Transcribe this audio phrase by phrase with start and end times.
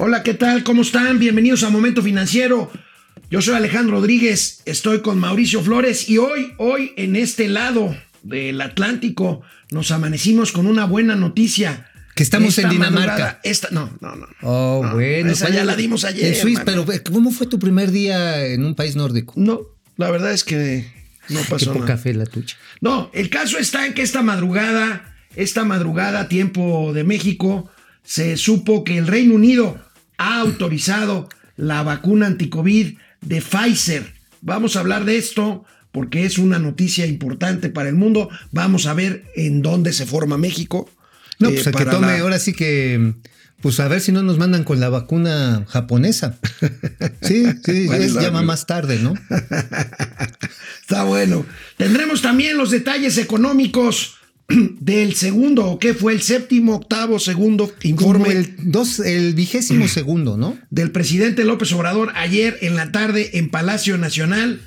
[0.00, 0.62] Hola, ¿qué tal?
[0.62, 1.18] ¿Cómo están?
[1.18, 2.70] Bienvenidos a Momento Financiero.
[3.30, 8.60] Yo soy Alejandro Rodríguez, estoy con Mauricio Flores y hoy, hoy en este lado del
[8.60, 9.42] Atlántico
[9.72, 11.88] nos amanecimos con una buena noticia.
[12.14, 13.40] Que estamos en Dinamarca.
[13.42, 14.26] Esta, no, no, no.
[14.42, 15.32] Oh, bueno.
[15.32, 16.32] Esa ya la dimos ayer.
[16.32, 19.34] En Suiza, pero ¿cómo fue tu primer día en un país nórdico?
[19.36, 19.62] No,
[19.96, 20.86] la verdad es que
[21.28, 21.98] no pasó Qué poca nada.
[21.98, 22.54] fe la tuya.
[22.80, 27.68] No, el caso está en que esta madrugada, esta madrugada, tiempo de México,
[28.04, 29.78] se supo que el Reino Unido
[30.18, 34.12] ha autorizado la vacuna anticovid de Pfizer.
[34.42, 38.28] Vamos a hablar de esto porque es una noticia importante para el mundo.
[38.52, 40.88] Vamos a ver en dónde se forma México.
[41.38, 43.14] No, eh, pues el que tome, la- ahora sí que,
[43.60, 46.38] pues a ver si no nos mandan con la vacuna japonesa.
[47.22, 49.14] Sí, sí, ¿Cuál es es la- llama más tarde, ¿no?
[50.80, 51.44] Está bueno.
[51.76, 54.17] Tendremos también los detalles económicos
[54.80, 59.86] del segundo, o qué fue el séptimo, octavo, segundo Como informe el, dos, el vigésimo
[59.88, 60.58] segundo, ¿no?
[60.70, 64.60] del presidente López Obrador ayer en la tarde en Palacio Nacional.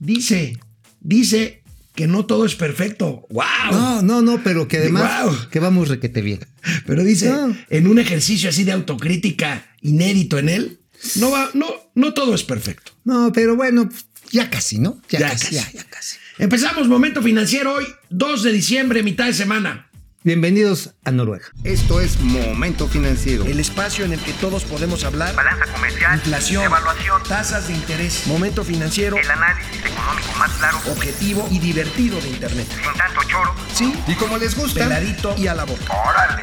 [0.00, 0.58] Dice,
[1.00, 1.62] dice
[1.94, 3.26] que no todo es perfecto.
[3.30, 3.44] ¡Wow!
[3.72, 5.48] No, no, no, pero que además Guau.
[5.50, 6.40] que vamos requete bien.
[6.86, 7.56] Pero dice, No.
[7.70, 10.80] en un ejercicio así de autocrítica inédito en él,
[11.16, 12.92] no va, no, no todo es perfecto.
[13.04, 13.88] No, pero bueno,
[14.30, 15.00] ya casi, ¿no?
[15.08, 15.54] Ya, Ya casi, casi.
[15.56, 16.16] ya, ya casi.
[16.38, 19.86] Empezamos Momento Financiero hoy, 2 de diciembre, mitad de semana.
[20.22, 21.46] Bienvenidos a Noruega.
[21.64, 23.44] Esto es Momento Financiero.
[23.44, 25.34] El espacio en el que todos podemos hablar.
[25.34, 31.48] balanza comercial, Inflación, evaluación, tasas de interés, momento financiero, el análisis económico más claro, objetivo
[31.50, 32.66] y divertido de Internet.
[32.68, 33.54] sin tanto choro.
[33.72, 35.92] Sí, Y como les gusta, peladito y a la boca.
[35.92, 36.42] ¡Órale!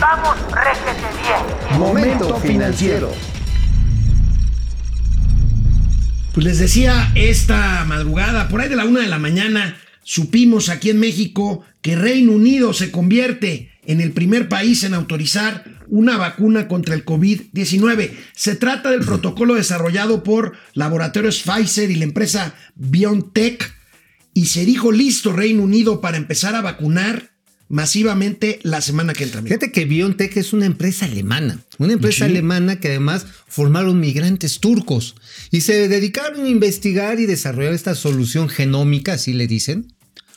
[0.00, 1.78] ¡Vamos, réjete bien!
[1.78, 3.12] Momento Financiero.
[6.36, 10.90] Pues les decía, esta madrugada, por ahí de la una de la mañana, supimos aquí
[10.90, 16.68] en México que Reino Unido se convierte en el primer país en autorizar una vacuna
[16.68, 18.10] contra el COVID-19.
[18.34, 23.74] Se trata del protocolo desarrollado por laboratorios Pfizer y la empresa BioNTech
[24.34, 27.30] y se dijo listo Reino Unido para empezar a vacunar
[27.68, 29.42] masivamente la semana que entra.
[29.42, 32.30] Fíjate que BioNTech es una empresa alemana, una empresa Sí.
[32.30, 35.14] alemana que además formaron migrantes turcos
[35.50, 39.92] y se dedicaron a investigar y desarrollar esta solución genómica, así le dicen.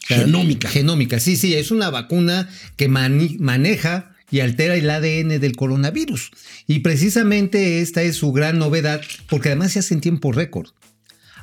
[0.07, 0.69] Genómica.
[0.69, 6.31] Genómica, sí, sí, es una vacuna que maneja y altera el ADN del coronavirus.
[6.67, 10.67] Y precisamente esta es su gran novedad porque además se hace en tiempo récord.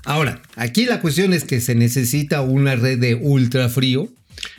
[0.05, 4.09] Ahora, aquí la cuestión es que se necesita una red de ultrafrío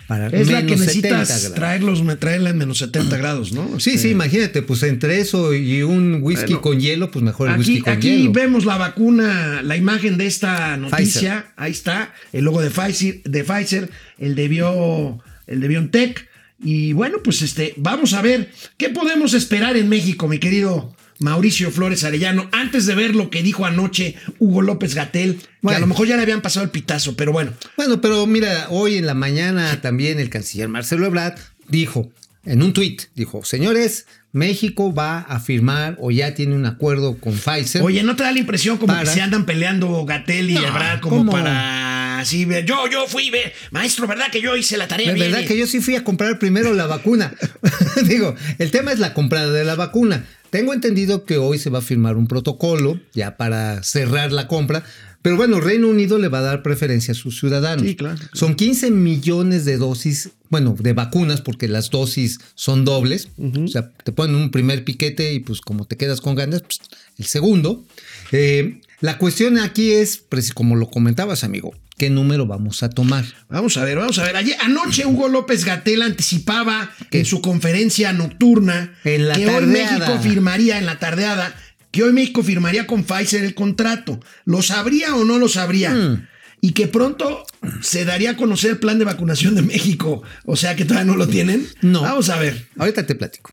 [0.07, 3.79] para Es la que menos 70 necesitas traerlos, traerla en menos 70 grados, ¿no?
[3.79, 6.61] Sí, sí, imagínate, pues entre eso y un whisky Bueno.
[6.61, 8.31] con hielo, pues mejor el Aquí, whisky con aquí hielo.
[8.31, 11.53] vemos la vacuna, la imagen de esta noticia.
[11.57, 16.27] Ahí está, el logo de Pfizer, de Pfizer, el de Bio, el de BioNTech.
[16.59, 21.71] Y bueno, pues este, vamos a ver qué podemos esperar en México, mi querido Mauricio
[21.71, 25.87] Flores Arellano, antes de ver lo que dijo anoche Hugo López Gatel, que a lo
[25.87, 29.13] mejor ya le habían pasado el pitazo, pero bueno, Bueno, pero mira, hoy en la
[29.13, 32.11] mañana también el canciller Marcelo Ebrard dijo
[32.45, 37.33] en un tuit, dijo, señores, México va a firmar o ya tiene un acuerdo con
[37.33, 37.81] Pfizer.
[37.81, 39.03] Oye, ¿no te da la impresión como Para.
[39.03, 41.31] que se andan peleando Gatel y No, Ebrard como ¿cómo?
[41.31, 42.47] para así?
[42.65, 45.07] Yo, yo fui, ve, maestro, ¿verdad que yo hice la tarea?
[45.07, 47.33] La bien, verdad que yo sí fui a comprar primero la vacuna.
[48.07, 50.25] Digo, el tema es la compra de la vacuna.
[50.49, 54.83] Tengo entendido que hoy se va a firmar un protocolo ya para cerrar la compra.
[55.21, 57.85] Pero bueno, Reino Unido le va a dar preferencia a sus ciudadanos.
[57.85, 58.17] Sí, claro.
[58.33, 63.29] Son 15 millones de dosis, bueno, de vacunas, porque las dosis son dobles.
[63.37, 66.79] O sea, te ponen un primer piquete y pues como te quedas con ganas, pues,
[67.17, 67.83] el segundo.
[68.31, 73.25] Eh, la cuestión aquí es, pues, como lo comentabas, amigo, ¿qué número vamos a tomar?
[73.49, 74.35] Vamos a ver, vamos a ver.
[74.37, 79.65] Ayer, anoche Hugo López Gatel anticipaba en su conferencia nocturna En la que hoy.
[79.65, 81.55] México firmaría en la tardeada,
[81.91, 84.19] que hoy México firmaría con Pfizer el contrato.
[84.45, 85.91] ¿Lo sabría o no lo sabría?
[85.91, 86.27] Hmm.
[86.61, 87.45] Y que pronto
[87.81, 90.23] se daría a conocer el plan de vacunación de México.
[90.45, 91.67] O sea que todavía no lo tienen.
[91.81, 92.01] No.
[92.01, 92.67] Vamos a ver.
[92.77, 93.51] Ahorita te platico.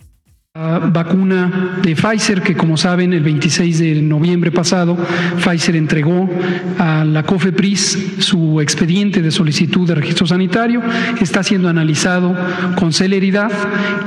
[0.57, 4.97] La vacuna de Pfizer, que como saben, el 26 de noviembre pasado,
[5.43, 6.31] Pfizer entregó
[6.79, 10.81] a la COFEPRIS su expediente de solicitud de registro sanitario,
[11.21, 12.37] está siendo analizado
[12.77, 13.51] con celeridad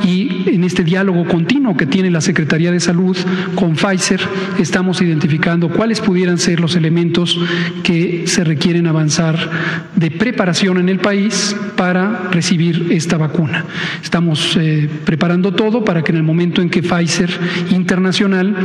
[0.05, 3.17] y en este diálogo continuo que tiene la Secretaría de Salud
[3.55, 4.21] con Pfizer,
[4.57, 7.37] estamos identificando cuáles pudieran ser los elementos
[7.83, 9.37] que se requieren avanzar
[9.97, 13.65] de preparación en el país para recibir esta vacuna.
[14.01, 17.31] Estamos eh, preparando todo para que en el momento momento en que Pfizer
[17.71, 18.55] Internacional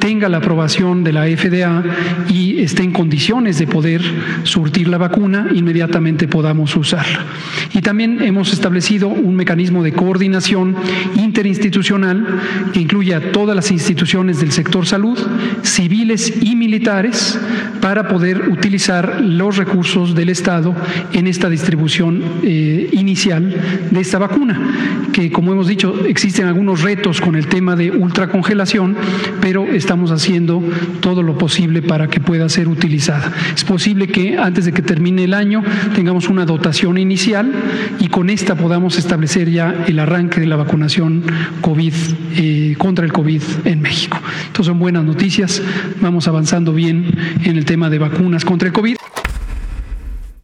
[0.00, 1.84] tenga la aprobación de la FDA
[2.28, 4.02] y esté en condiciones de poder
[4.42, 7.24] surtir la vacuna, inmediatamente podamos usarla.
[7.72, 10.74] Y también hemos establecido un mecanismo de coordinación
[11.14, 12.26] interinstitucional
[12.72, 15.16] que incluye a todas las instituciones del sector salud,
[15.62, 17.38] civiles y militares,
[17.80, 20.74] para poder utilizar los recursos del Estado
[21.12, 23.54] en esta distribución eh, inicial
[23.90, 28.96] de esta vacuna, que como hemos dicho, existen algunos retos con el tema de ultracongelación,
[29.40, 30.62] pero estamos haciendo
[31.00, 33.32] todo lo posible para que pueda ser utilizada.
[33.54, 35.62] Es posible que antes de que termine el año
[35.94, 37.52] tengamos una dotación inicial
[37.98, 41.22] y con esta podamos establecer ya el arranque de la vacunación
[41.60, 41.92] COVID
[42.36, 44.18] eh, contra el COVID en México.
[44.46, 45.62] Entonces son buenas noticias,
[46.00, 47.06] vamos avanzando bien
[47.44, 48.96] en el tema de vacunas contra el COVID.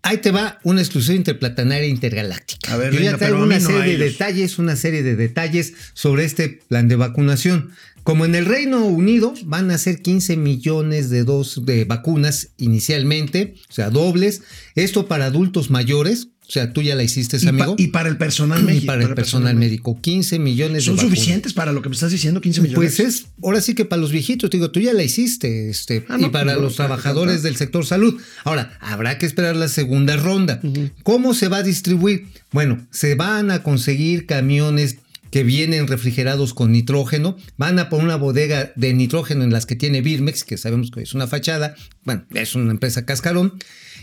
[0.08, 2.72] Ahí te va una exclusión interplatanaria intergaláctica.
[2.72, 5.74] A ver, Yo venga, ya traigo una no serie de detalles, una serie de detalles
[5.92, 7.72] sobre este plan de vacunación.
[8.04, 13.52] Como en el Reino Unido van a ser 15 millones de dos de vacunas inicialmente,
[13.68, 14.40] o sea, dobles.
[14.76, 17.74] Esto para adultos mayores, o sea, tú ya la hiciste, Y, pa- amigo.
[17.76, 18.86] y para el personal Y médico.
[18.86, 21.18] para el personal médico, 15 millones ¿Son de vacunas.
[21.18, 22.40] suficientes para lo que me estás diciendo?
[22.40, 22.76] 15 millones.
[22.96, 26.06] Pues es, ahora sí que para los viejitos, te digo, tú ya la hiciste, este,
[26.08, 28.18] Ah, no, y para pues, los no, trabajadores del sector salud.
[28.44, 30.60] Ahora, habrá que esperar la segunda ronda.
[31.02, 32.26] ¿Cómo se va a distribuir?
[32.50, 34.96] Bueno, se van a conseguir camiones
[35.30, 39.76] que vienen refrigerados con nitrógeno, van a por una bodega de nitrógeno en las que
[39.76, 41.74] tiene Birmex, que sabemos que es una fachada,
[42.04, 43.52] bueno, es una empresa cascarón,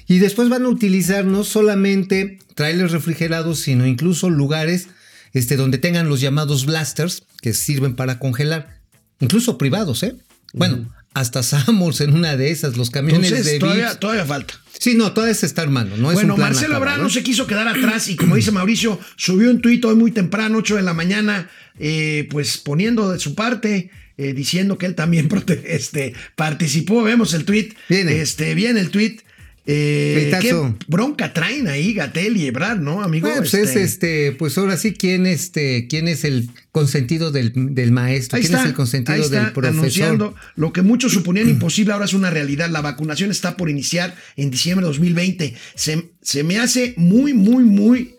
[0.08, 4.88] y después van a utilizar no solamente trailers refrigerados, sino incluso lugares
[5.34, 8.80] este, donde tengan los llamados blasters que sirven para congelar,
[9.20, 10.16] incluso privados, ¿eh?
[10.54, 14.00] Bueno, hasta Samos en una de esas, los camiones Entonces, de todavía, Vips.
[14.00, 14.54] todavía falta.
[14.80, 17.12] Sí, no, todavía se está armando, no es bueno, un plan Marcelo Ebrard no ¿eh?
[17.12, 20.76] se quiso quedar atrás y como dice Mauricio, subió un tuit hoy muy temprano, 8
[20.76, 21.50] de la mañana,
[21.80, 25.30] eh, pues poniendo de su parte, eh, diciendo que él también
[25.66, 27.04] este, participó.
[27.04, 27.76] Vemos el tuit.
[27.90, 28.22] Viene.
[28.22, 29.22] Este, viene el tuit.
[29.68, 30.54] Eh, ¿Qué
[30.88, 33.28] bronca traen ahí Gatel y Ebrard, no, amigo?
[33.28, 37.92] Bueno, pues es este, pues ahora sí, ¿quién, este, quién es el consentido del, del
[37.92, 38.38] maestro?
[38.38, 39.80] Ahí ¿Quién está, es el consentido ahí está, del profesor?
[39.80, 42.70] anunciando lo que muchos suponían imposible, ahora es una realidad.
[42.70, 45.56] La vacunación está por iniciar en diciembre de 2020.
[45.74, 48.16] Se, se me hace muy, muy, muy,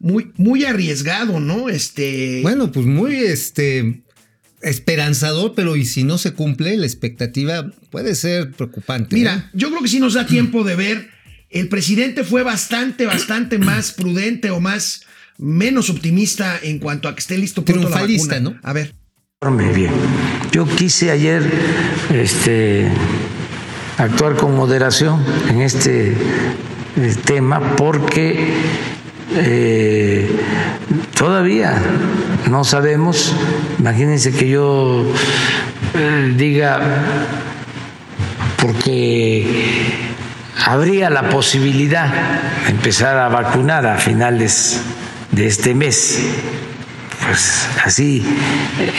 [0.00, 1.68] muy, muy arriesgado, ¿no?
[1.68, 2.40] Este.
[2.42, 4.02] Bueno, pues muy este
[4.62, 9.14] esperanzador, pero y si no se cumple, la expectativa puede ser preocupante.
[9.14, 9.18] ¿eh?
[9.18, 11.10] Mira, yo creo que sí nos da tiempo de ver.
[11.50, 15.02] El presidente fue bastante, bastante más prudente o más
[15.38, 18.40] menos optimista en cuanto a que esté listo pronto la vacuna.
[18.40, 18.58] ¿no?
[18.62, 18.94] A ver.
[19.72, 19.92] Bien.
[20.50, 21.48] Yo quise ayer
[22.12, 22.88] este,
[23.96, 28.52] actuar con moderación en este eh, tema porque
[29.34, 30.28] eh,
[31.16, 31.80] todavía
[32.50, 33.34] no sabemos,
[33.78, 35.04] imagínense que yo
[35.94, 36.80] eh, diga,
[38.60, 39.46] porque
[40.64, 42.08] habría la posibilidad
[42.64, 44.80] de empezar a vacunar a finales
[45.30, 46.20] de este mes
[47.28, 48.24] pues así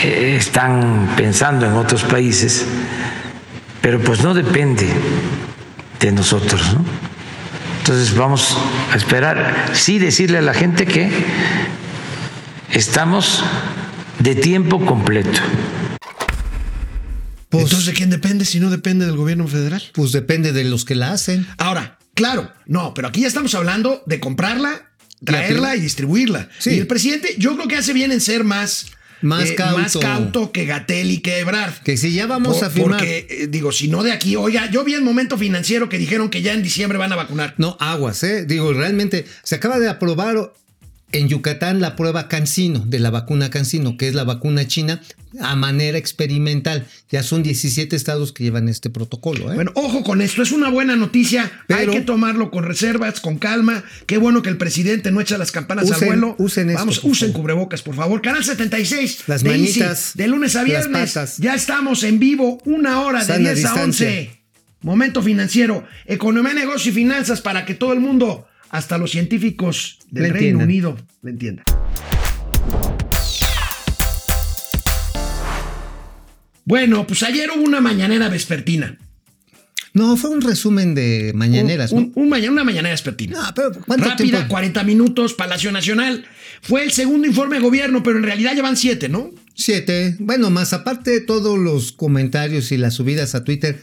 [0.04, 2.64] eh, están pensando en otros países,
[3.80, 4.86] pero pues no depende
[5.98, 7.09] de nosotros, ¿no?
[7.90, 8.56] Entonces vamos
[8.92, 11.10] a esperar, sí decirle a la gente que
[12.72, 13.42] estamos
[14.20, 15.40] de tiempo completo.
[17.48, 19.82] Pues, Entonces, ¿de quién depende si no depende del gobierno federal?
[19.92, 21.48] pues depende de los que la hacen.
[21.58, 24.92] Ahora, claro, no, pero aquí ya estamos hablando de comprarla,
[25.24, 26.48] traerla y distribuirla.
[26.60, 26.70] Sí.
[26.70, 28.86] Y el presidente, yo creo que hace bien en ser más.
[29.22, 29.78] Más eh, cauto.
[29.78, 31.74] más cauto que Gatel y que Ebrard.
[31.84, 32.98] Que si ya vamos Por- a firmar.
[33.00, 36.30] Porque, eh, digo, si no de aquí, oiga, yo vi en momento financiero que dijeron
[36.30, 37.54] que ya en diciembre van a vacunar.
[37.58, 38.44] No, aguas, ¿eh?
[38.46, 40.52] Digo, realmente se acaba de aprobar
[41.12, 45.00] en Yucatán la prueba Cancino, de la vacuna Cancino, que es la vacuna china
[45.40, 46.86] a manera experimental.
[47.10, 49.54] Ya son 17 estados que llevan este protocolo, ¿eh?
[49.54, 51.50] Bueno, ojo con esto, es una buena noticia.
[51.68, 53.84] Pero- Hay que tomarlo con reservas, con calma.
[54.06, 56.34] Qué bueno que el presidente no echa las campanas Usen- al vuelo.
[56.38, 57.42] usen esto, Vamos, usen favor.
[57.42, 58.20] cubrebocas, por favor.
[58.22, 59.24] Canal 76.
[59.28, 61.36] Las de Easy, manitas, de lunes a las viernes.
[61.38, 64.06] Ya estamos en vivo, una hora de Sana 10 a distancia.
[64.08, 64.40] 11.
[64.82, 70.24] Momento financiero, economía, negocio y finanzas para que todo el mundo, hasta los científicos del
[70.24, 70.58] Le Reino.
[70.60, 71.64] Unido, le entiendan.
[76.64, 78.96] Bueno, pues ayer hubo una mañanera vespertina.
[79.92, 82.22] No, fue un resumen de mañaneras, un, ¿no?
[82.22, 83.40] un una mañanera vespertina.
[83.40, 84.48] No, pero ¿cuánto Rápida, tiempo?
[84.48, 86.24] 40 minutos, Palacio Nacional.
[86.62, 89.32] Fue el segundo informe de gobierno, pero en realidad llevan siete, ¿no?
[89.54, 90.14] Siete.
[90.20, 93.80] Bueno, más aparte de todos los comentarios y las subidas a Twitter,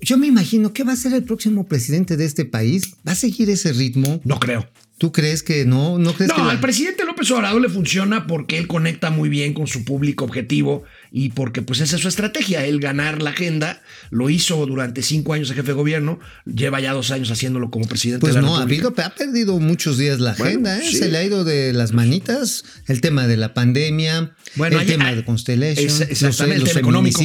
[0.00, 2.94] yo me imagino que va a ser el próximo presidente de este país.
[3.06, 4.20] ¿Va a seguir ese ritmo?
[4.24, 4.68] No creo.
[4.98, 5.98] ¿Tú crees que no?
[5.98, 9.28] ¿No crees que la- al presidente López López Obrador le funciona porque él conecta muy
[9.28, 13.30] bien con su público objetivo y porque pues esa es su estrategia, él ganar la
[13.30, 17.70] agenda, lo hizo durante cinco años de jefe de gobierno, lleva ya dos años haciéndolo
[17.70, 18.86] como presidente Pues de la no, República.
[18.88, 20.88] habido, ha perdido muchos días la Bueno, agenda, ¿eh?
[20.90, 20.96] sí.
[20.98, 25.24] se le ha ido de las manitas el tema de la pandemia, el tema de
[25.24, 27.20] Constellation, es- los, exactamente, el los tema económico.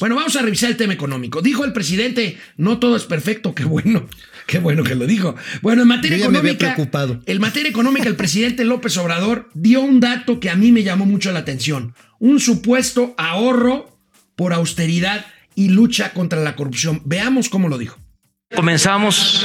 [0.00, 1.42] Bueno, vamos a revisar el tema económico.
[1.42, 4.08] Dijo el presidente, no todo es perfecto, qué bueno,
[4.46, 5.34] qué bueno que lo dijo.
[5.62, 7.20] Bueno, en materia Yo ya me había económica, preocupado.
[7.26, 11.06] en materia económica, el presidente López Obrador dio un dato que a mí me llamó
[11.06, 11.94] mucho la atención.
[12.18, 13.90] Un supuesto ahorro
[14.36, 17.02] por austeridad y lucha contra la corrupción.
[17.04, 17.98] Veamos cómo lo dijo.
[18.54, 19.44] Comenzamos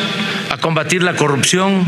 [0.50, 1.86] a combatir la corrupción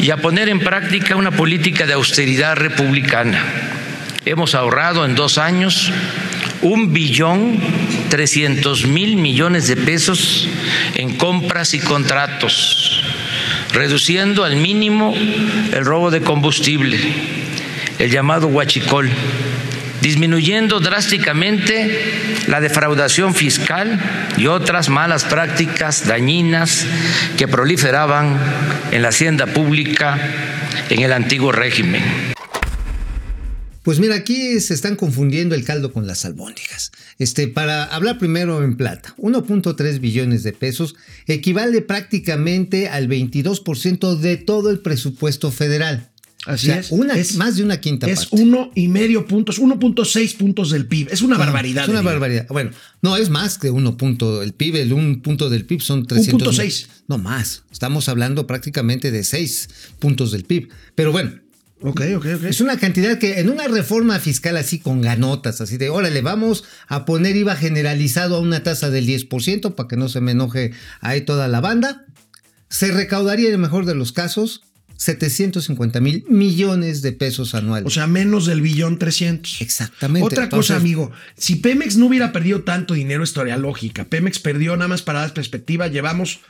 [0.00, 3.42] y a poner en práctica una política de austeridad republicana.
[4.24, 5.92] Hemos ahorrado en dos años
[6.62, 7.58] un billón
[8.08, 10.48] trescientos mil millones de pesos
[10.94, 13.02] en compras y contratos,
[13.72, 16.98] reduciendo al mínimo el robo de combustible,
[17.98, 19.10] el llamado huachicol,
[20.02, 23.98] disminuyendo drásticamente la defraudación fiscal
[24.36, 26.84] y otras malas prácticas dañinas
[27.38, 28.36] que proliferaban
[28.90, 30.18] en la hacienda pública
[30.90, 32.02] en el antiguo régimen.
[33.82, 36.92] Pues mira, aquí se están confundiendo el caldo con las albóndigas.
[37.18, 40.94] Este, para hablar primero en plata, 1.3 billones de pesos
[41.26, 46.11] equivale prácticamente al 22% de todo el presupuesto federal.
[46.46, 46.90] Así O sea, es.
[46.90, 48.42] Una, Es- más de una quinta Es parte.
[48.42, 51.08] uno y medio puntos, 1.6 puntos del PIB.
[51.12, 51.84] Es una barbaridad.
[51.84, 52.46] Es una barbaridad.
[52.48, 52.70] Bueno,
[53.00, 54.42] no, es más que uno punto.
[54.42, 56.58] El PIB, el un punto del PIB son 300.
[56.58, 56.86] 1.6.
[57.08, 57.62] No más.
[57.70, 59.68] Estamos hablando prácticamente de 6
[60.00, 60.68] puntos del PIB.
[60.96, 61.32] Pero bueno,
[61.84, 62.44] Ok, ok, ok.
[62.44, 66.62] es una cantidad que en una reforma fiscal así con ganotas, así de, órale, vamos
[66.88, 70.72] a poner IVA generalizado a una tasa del 10% para que no se me enoje
[71.00, 72.04] ahí toda la banda,
[72.68, 74.62] se recaudaría en el mejor de los casos
[74.96, 77.86] 750 mil millones de pesos anuales.
[77.86, 79.60] O sea, menos del billón 300.
[79.60, 80.26] Exactamente.
[80.26, 81.10] Otra cosa, amigo.
[81.36, 84.04] Si Pemex no hubiera perdido tanto dinero, historia lógica.
[84.04, 85.88] Pemex perdió nada más para dar perspectiva.
[85.88, 86.40] Llevamos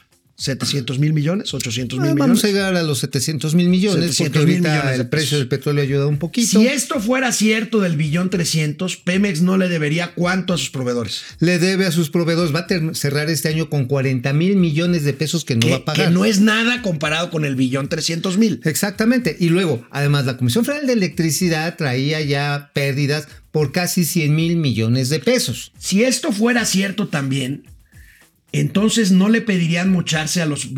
[0.43, 2.29] 700 mil millones, 800 mil Ah, millones.
[2.29, 5.49] Vamos a llegar a los 700 mil millones 700 porque ahorita millones el precio del
[5.49, 6.61] petróleo ayuda un poquito.
[6.61, 11.23] Si esto fuera cierto del billón 300, Pemex no le debería cuánto a sus proveedores.
[11.39, 15.13] Le debe a sus proveedores, va a cerrar este año con 40 mil millones de
[15.13, 16.09] pesos que no va a pagar.
[16.09, 18.61] que no es nada comparado con el billón 300 mil.
[18.65, 19.37] Exactamente.
[19.39, 24.57] Y luego, además, la Comisión Federal de Electricidad traía ya pérdidas por casi 100 mil
[24.57, 25.73] millones de pesos.
[25.79, 27.65] Si esto fuera cierto también,
[28.53, 30.69] entonces no le pedirían mocharse a los,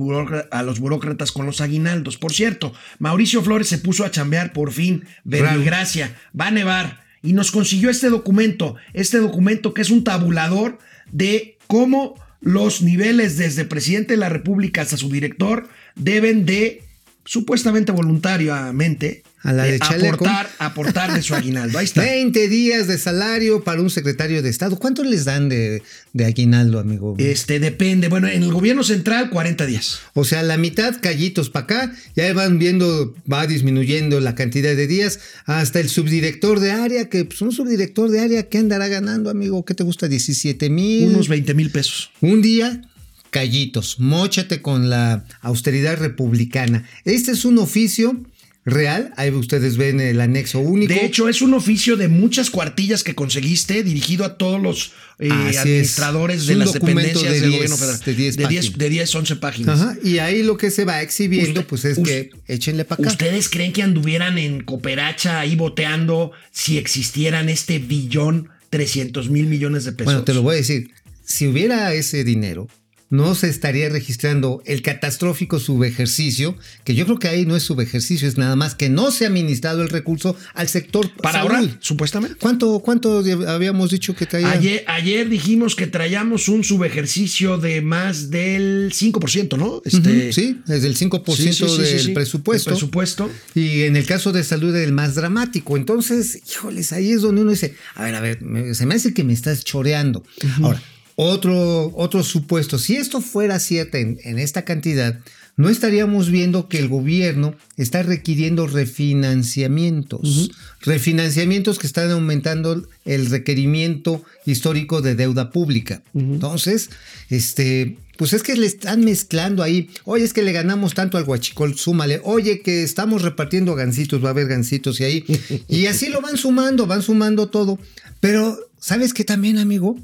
[0.50, 2.16] a los burócratas con los aguinaldos.
[2.16, 7.04] Por cierto, Mauricio Flores se puso a chambear por fin, Gracia, va a nevar.
[7.22, 10.78] Y nos consiguió este documento, este documento que es un tabulador
[11.10, 16.84] de cómo los niveles desde presidente de la República hasta su director deben de
[17.24, 20.26] supuestamente voluntariamente A la de eh, chaleco.
[20.26, 21.78] aportar, aportar de su aguinaldo.
[21.78, 22.00] Ahí está.
[22.00, 24.76] 20 días de salario para un secretario de Estado.
[24.76, 25.82] ¿Cuánto les dan de,
[26.14, 27.14] de aguinaldo, amigo?
[27.18, 28.08] Este depende.
[28.08, 30.00] Bueno, en el gobierno central, 40 días.
[30.14, 34.86] O sea, la mitad callitos para acá, ya van viendo, va disminuyendo la cantidad de
[34.86, 39.28] días, hasta el subdirector de área, que pues, un subdirector de área, ¿qué andará ganando,
[39.28, 39.64] amigo?
[39.66, 40.08] ¿Qué te gusta?
[40.08, 41.10] 17 mil.
[41.10, 42.10] Unos 20 mil pesos.
[42.22, 42.80] Un día,
[43.28, 46.88] callitos, móchate con la austeridad republicana.
[47.04, 48.22] Este es un oficio
[48.64, 50.92] real, ahí ustedes ven el anexo único.
[50.92, 55.28] De hecho, es un oficio de muchas cuartillas que conseguiste, dirigido a todos los eh,
[55.30, 58.00] administradores Es de las dependencias de del 10, gobierno federal.
[58.04, 58.78] de 10 de 10, páginas.
[58.78, 59.80] de 10, 11 páginas.
[59.80, 63.10] Ajá, y ahí lo que se va exhibiendo, Usted- pues es que échenle para acá.
[63.10, 69.84] ¿Ustedes creen que anduvieran en cooperacha ahí boteando si existieran este billón 300 mil millones
[69.84, 70.06] de pesos?
[70.06, 70.90] Bueno, te lo voy a decir.
[71.26, 72.68] Si hubiera ese dinero,
[73.10, 78.26] no se estaría registrando el catastrófico subejercicio, que yo creo que ahí no es subejercicio,
[78.26, 81.54] es nada más que no se ha administrado el recurso al sector Para salud.
[81.54, 82.36] ahora, supuestamente.
[82.40, 84.50] ¿Cuánto, ¿Cuánto habíamos dicho que caía?
[84.50, 89.82] Ayer, ayer dijimos que traíamos un subejercicio de más del 5%, ¿no?
[89.84, 92.70] Este, sí, es del 5% sí, sí, sí, del presupuesto.
[92.70, 93.30] El presupuesto.
[93.54, 95.76] Y en el caso de salud el más dramático.
[95.76, 98.38] Entonces, híjoles, ahí es donde uno dice, a ver, a ver,
[98.74, 100.24] se me hace que me estás choreando.
[100.62, 100.82] Ahora,
[101.16, 105.20] otro, otro supuesto, si esto fuera cierto en, en esta cantidad,
[105.56, 110.50] no estaríamos viendo que el gobierno está requiriendo refinanciamientos.
[110.80, 116.02] Refinanciamientos que están aumentando el requerimiento histórico de deuda pública.
[116.12, 116.90] Entonces,
[117.30, 119.90] este, pues es que le están mezclando ahí.
[120.04, 122.20] Oye, es que le ganamos tanto al guachicol, súmale.
[122.24, 125.24] Oye, que estamos repartiendo gancitos, va a haber gancitos y ahí.
[125.68, 127.78] Y así lo van sumando, van sumando todo.
[128.18, 130.00] Pero, ¿sabes qué también, amigo?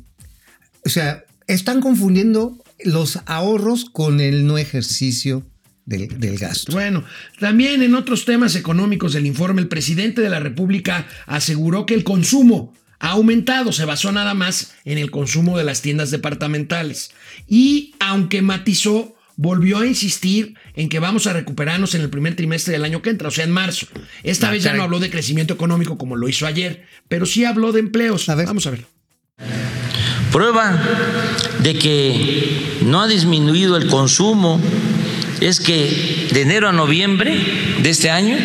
[0.84, 5.46] O sea, están confundiendo los ahorros con el no ejercicio
[5.84, 6.72] del, del gasto.
[6.72, 7.04] Bueno,
[7.38, 12.04] también en otros temas económicos del informe, el presidente de la República aseguró que el
[12.04, 17.10] consumo ha aumentado, se basó nada más en el consumo de las tiendas departamentales.
[17.49, 22.72] Y aunque matizó, volvió a insistir en que vamos a recuperarnos en el primer trimestre
[22.75, 23.87] del año que entra, o sea, en marzo.
[24.22, 27.46] Esta Ah, vez ya no habló de crecimiento económico como lo hizo ayer, pero sí
[27.46, 28.28] habló de empleos.
[28.28, 28.46] A ver.
[28.46, 28.84] Vamos a ver.
[30.32, 30.80] Prueba
[31.58, 34.60] de que no ha disminuido el consumo
[35.40, 37.37] es que de enero a noviembre
[37.82, 38.37] de este año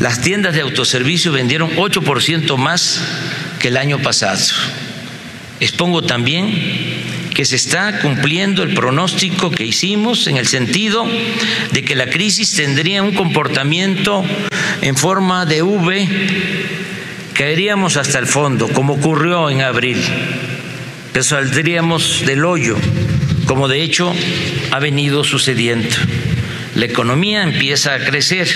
[0.00, 3.00] las tiendas de autoservicio vendieron 8% más
[3.60, 4.42] que el año pasado.
[5.60, 11.06] Expongo también que se está cumpliendo el pronóstico que hicimos en el sentido
[11.70, 14.24] de que la crisis tendría un comportamiento
[14.80, 16.08] en forma de V,
[17.34, 19.98] caeríamos hasta el fondo, como ocurrió en abril
[21.12, 22.76] pero saldríamos del hoyo,
[23.46, 24.12] como de hecho
[24.70, 25.94] ha venido sucediendo.
[26.74, 28.48] La economía empieza a crecer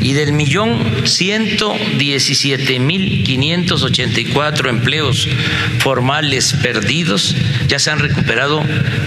[0.00, 5.26] y del millón ciento diecisiete mil quinientos ochenta y cuatro empleos
[5.78, 7.34] formales perdidos
[7.68, 8.62] ya se han recuperado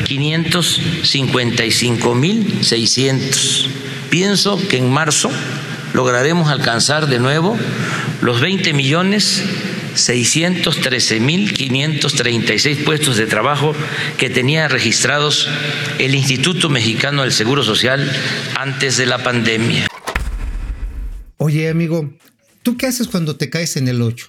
[0.06, 3.70] quinientos cincuenta y cinco mil seiscientos.
[4.10, 5.30] Pienso que en marzo
[5.94, 7.58] lograremos alcanzar de nuevo
[8.22, 9.44] los 20 millones
[9.98, 13.74] 613.536 puestos de trabajo
[14.18, 15.48] que tenía registrados
[16.00, 18.10] el Instituto Mexicano del Seguro Social
[18.56, 19.88] antes de la pandemia.
[21.38, 22.14] Oye, amigo,
[22.64, 24.28] ¿tú qué haces cuando te caes en el 8?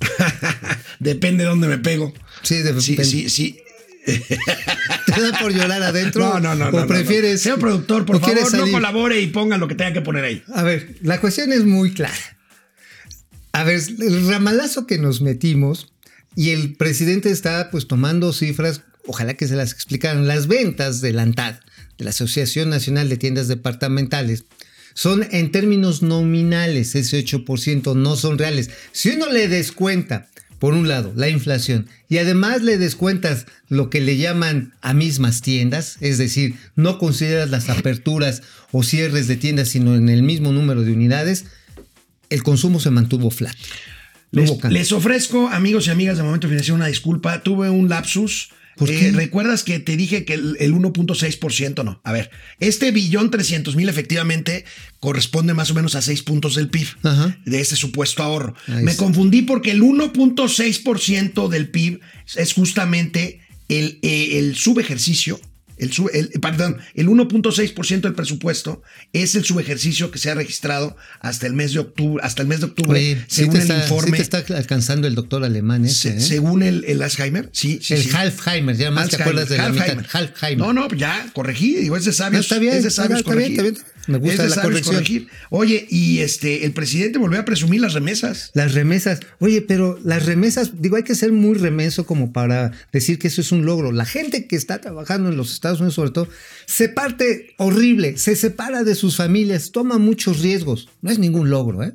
[0.98, 2.14] Depende de dónde me pego.
[2.42, 3.58] Sí, de Sí, sí, sí.
[4.04, 6.22] ¿Te da por llorar adentro?
[6.22, 6.68] No, no, no.
[6.68, 7.32] ¿O no, no, prefieres.
[7.32, 7.38] no.
[7.38, 10.42] Señor productor, por favor, no colabore y ponga lo que tenga que poner ahí.
[10.54, 12.14] A ver, la cuestión es muy clara.
[13.60, 15.92] A ver, el ramalazo que nos metimos
[16.34, 21.12] y el presidente está pues tomando cifras, ojalá que se las explicaran, las ventas de
[21.12, 21.56] la ANTAD,
[21.98, 24.46] de la Asociación Nacional de Tiendas Departamentales,
[24.94, 28.70] son en términos nominales, ese 8% no son reales.
[28.92, 34.00] Si uno le descuenta, por un lado, la inflación y además le descuentas lo que
[34.00, 39.68] le llaman a mismas tiendas, es decir, no consideras las aperturas o cierres de tiendas,
[39.68, 41.44] sino en el mismo número de unidades,
[42.30, 43.56] el consumo se mantuvo flat.
[44.32, 47.42] No Les, ofrezco, amigos y amigas de Momento Financiero, una disculpa.
[47.42, 48.50] Tuve un lapsus.
[48.76, 49.10] ¿Por Eh?
[49.12, 52.00] ¿Recuerdas que te dije que el, el 1.6% no?
[52.04, 54.64] A ver, este billón 300 mil efectivamente
[55.00, 57.36] corresponde más o menos a 6 puntos del PIB Ajá.
[57.44, 58.54] de ese supuesto ahorro.
[58.68, 59.02] Ahí Me está.
[59.04, 62.00] confundí porque el 1.6% del PIB
[62.36, 65.40] es justamente el, eh, el subejercicio.
[65.80, 70.96] El, sub- el- perdón, el 1.6% del presupuesto es el subejercicio que se ha registrado
[71.20, 73.62] hasta el mes de octubre, hasta el mes de octubre, Oye, sí según te, el
[73.62, 74.16] está, sí informe.
[74.16, 76.20] te está alcanzando el doctor alemán ese, Se- ¿eh?
[76.20, 77.94] Según el, el Alzheimer, sí, sí.
[77.94, 78.10] el sí.
[78.12, 79.96] Halfheimer, ya más te acuerdas de la Alzheimer.
[79.98, 80.10] mitad.
[80.12, 80.58] Halfheimer.
[80.66, 82.38] No, no, ya corregí, digo, es de sabios.
[82.38, 83.90] No, está bien, es de está sabios bien, está bien, está bien.
[84.10, 84.94] Me gusta la corrección.
[84.96, 85.28] corregir.
[85.50, 88.50] Oye, y este, el presidente volvió a presumir las remesas.
[88.54, 89.20] Las remesas.
[89.38, 93.40] Oye, pero las remesas, digo, hay que ser muy remeso como para decir que eso
[93.40, 93.92] es un logro.
[93.92, 96.28] La gente que está trabajando en los Estados Unidos, sobre todo,
[96.66, 100.88] se parte horrible, se separa de sus familias, toma muchos riesgos.
[101.02, 101.92] No es ningún logro, ¿eh?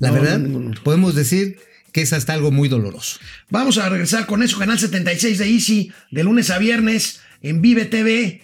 [0.00, 0.82] La No, verdad, no, no, no.
[0.82, 1.58] podemos decir
[1.92, 3.20] que es hasta algo muy doloroso.
[3.50, 7.84] Vamos a regresar con eso, Canal 76 de Easy, de lunes a viernes, en Vive
[7.84, 8.42] TV.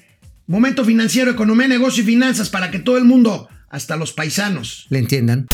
[0.51, 4.99] Momento financiero, economía, negocio y finanzas para que todo el mundo, hasta los paisanos, ¿Le
[4.99, 5.47] entiendan?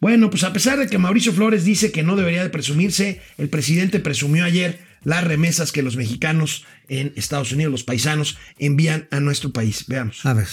[0.00, 3.48] Bueno, pues a pesar de que Mauricio Flores dice que no debería de presumirse, el
[3.48, 9.20] presidente presumió ayer las remesas que los mexicanos en Estados Unidos, los paisanos, envían a
[9.20, 9.84] nuestro país.
[9.86, 10.26] Veamos.
[10.26, 10.48] A ver.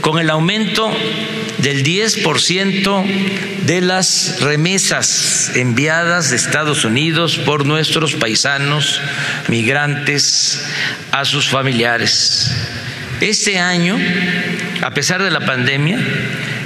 [0.00, 0.90] Con el aumento
[1.58, 3.04] del 10%
[3.66, 9.00] de las remesas enviadas de Estados Unidos por nuestros paisanos
[9.48, 10.64] migrantes
[11.12, 12.50] a sus familiares.
[13.20, 13.96] Este año,
[14.82, 16.00] a pesar de la pandemia,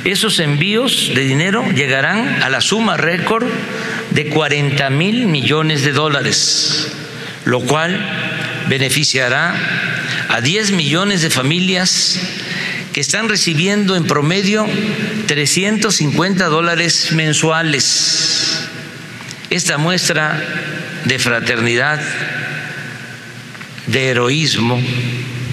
[0.04, 3.46] esos envíos de dinero llegarán a la suma récord
[4.12, 6.92] de 40 mil millones de dólares,
[7.44, 8.00] lo cual
[8.68, 9.54] beneficiará
[10.30, 12.18] a 10 millones de familias
[12.96, 14.66] que están recibiendo en promedio
[15.26, 18.66] 350 dólares mensuales.
[19.50, 20.42] Esta muestra
[21.04, 22.00] de fraternidad,
[23.86, 24.82] de heroísmo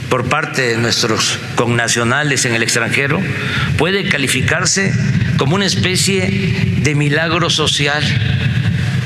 [0.08, 3.20] por parte de nuestros connacionales en el extranjero
[3.78, 4.94] puede calificarse
[5.36, 8.02] como una especie de milagro social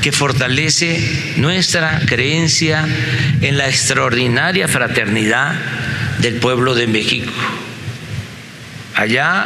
[0.00, 2.86] que fortalece nuestra creencia
[3.40, 5.60] en la extraordinaria fraternidad
[6.20, 7.32] del pueblo de México.
[8.98, 9.44] Allá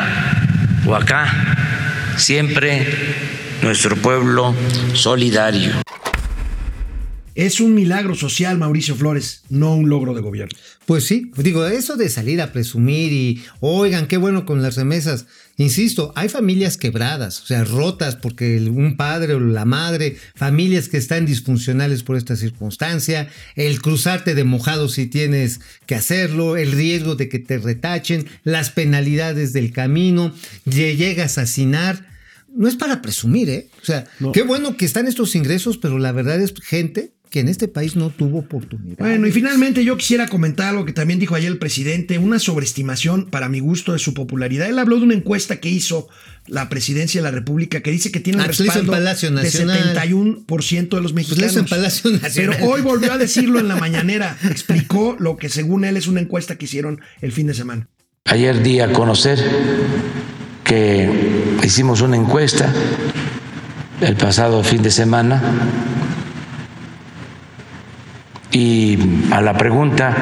[0.87, 2.87] o acá, siempre
[3.61, 4.55] nuestro pueblo
[4.95, 5.73] solidario.
[7.35, 10.57] Es un milagro social, Mauricio Flores, no un logro de gobierno.
[10.87, 15.27] Pues sí, digo, eso de salir a presumir y, oigan, qué bueno con las remesas.
[15.59, 20.97] Insisto, hay familias quebradas, o sea, rotas porque un padre o la madre, familias que
[20.97, 27.17] están disfuncionales por esta circunstancia, el cruzarte de mojado si tienes que hacerlo, el riesgo
[27.17, 30.35] de que te retachen, las penalidades del camino,
[30.65, 32.09] lle- llegas a hacinar.
[32.55, 33.69] No es para presumir, ¿eh?
[33.83, 37.49] O sea, qué bueno que están estos ingresos, pero la verdad es gente que en
[37.49, 38.99] este país no tuvo oportunidad.
[38.99, 43.25] Bueno, y finalmente yo quisiera comentar algo que también dijo ayer el presidente, una sobreestimación
[43.31, 44.69] para mi gusto de su popularidad.
[44.69, 46.09] Él habló de una encuesta que hizo
[46.47, 48.93] la presidencia de la República que dice que tiene un Ah, pues hizo en respaldo
[48.93, 49.95] Palacio de Nacional.
[49.97, 51.51] 71% de los Pues mexicanos.
[51.53, 52.55] hizo en Palacio Nacional.
[52.59, 54.37] Pero hoy volvió a decirlo en la mañanera.
[54.51, 57.89] Explicó lo que según él es una encuesta que hicieron el fin de semana.
[58.27, 59.39] Ayer di a conocer
[60.65, 61.09] que
[61.65, 62.71] hicimos una encuesta
[64.03, 65.43] el pasado fin de semana
[68.53, 68.99] y
[69.33, 70.15] a la pregunta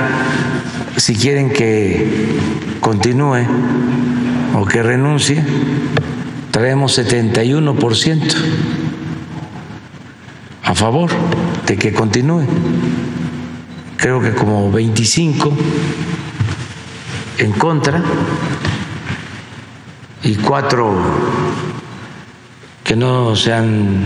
[0.97, 2.07] si quieren que
[2.81, 3.45] continúe
[4.55, 5.43] o que renuncie,
[6.51, 8.35] traemos 71%
[10.65, 11.11] a favor
[11.67, 12.45] de que continúe.
[13.97, 15.53] Creo que como 25
[17.39, 18.03] en contra
[20.23, 20.95] y cuatro
[22.85, 24.05] que no se han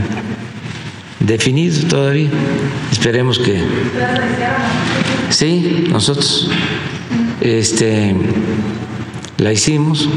[1.21, 2.29] definido todavía.
[2.93, 3.63] Esperemos que
[5.31, 6.51] sí, nosotros
[7.41, 8.15] este
[9.39, 10.09] la hicimos.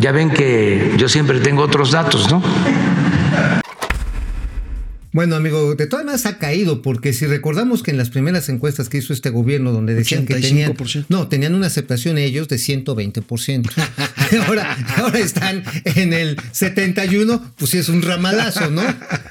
[0.00, 2.42] Ya ven que yo siempre tengo otros datos, ¿no?
[5.12, 8.88] Bueno, amigo, de todas maneras ha caído, porque si recordamos que en las primeras encuestas
[8.88, 11.06] que hizo este gobierno, donde decían que tenían, 85%.
[11.10, 13.70] no, tenían una aceptación ellos de 120%.
[14.46, 18.82] ahora, ahora están en el 71, pues sí es un ramalazo, ¿no?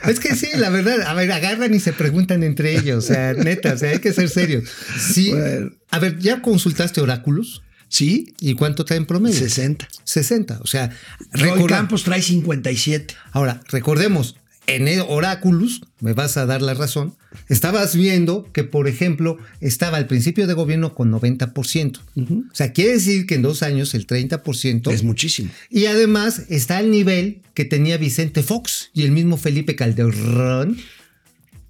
[0.08, 3.34] Es que sí, la verdad, a ver, agarran y se preguntan entre ellos, o sea,
[3.34, 4.70] neta, o sea, hay que ser serios.
[5.00, 5.72] Sí, Bueno.
[5.89, 7.63] a ver, ¿ya consultaste oráculos?
[7.88, 8.36] ¿Sí?
[8.39, 9.38] ¿Y cuánto trae en promedio?
[9.38, 9.88] 60.
[10.06, 10.91] 60, o sea,
[11.34, 13.15] Roy Campos trae 57.
[13.34, 14.36] Ahora, recordemos,
[14.67, 17.13] en el Oráculos, me vas a dar la razón,
[17.50, 22.00] estabas viendo que, por ejemplo, estaba al principio de gobierno con 90%.
[22.00, 24.91] O sea, quiere decir que en dos años el 30%.
[24.91, 25.50] Es muchísimo.
[25.69, 30.78] y además está el nivel que tenía Vicente Fox y el mismo Felipe Calderón.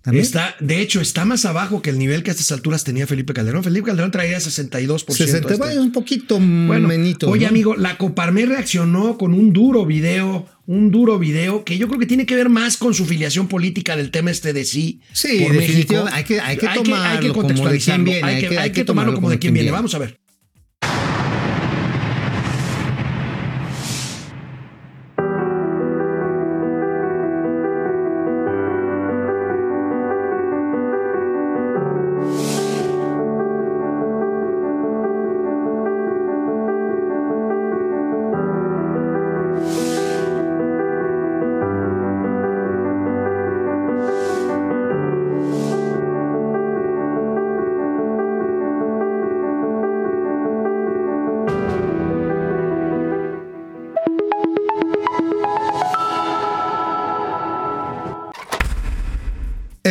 [0.02, 0.24] ¿También?
[0.26, 3.34] Está, de hecho, está más abajo que el nivel que a estas alturas tenía Felipe
[3.34, 3.64] Calderón.
[3.64, 5.12] Felipe Calderón traía 62%.
[5.14, 5.80] 60, este.
[5.80, 7.30] un poquito Bueno, menito.
[7.30, 7.50] oye, ¿no?
[7.50, 12.08] amigo, la Coparmex reaccionó con un duro video, un duro video que yo creo que
[12.08, 15.02] tiene que ver más con su filiación política del tema este de sí.
[15.14, 16.06] Sí, por México.
[16.12, 19.14] hay que- hay que tomarlo como de quién contextualizarlo, viene, hay que, hay que tomarlo
[19.14, 19.70] como de quién viene.
[19.70, 20.18] Vamos a ver.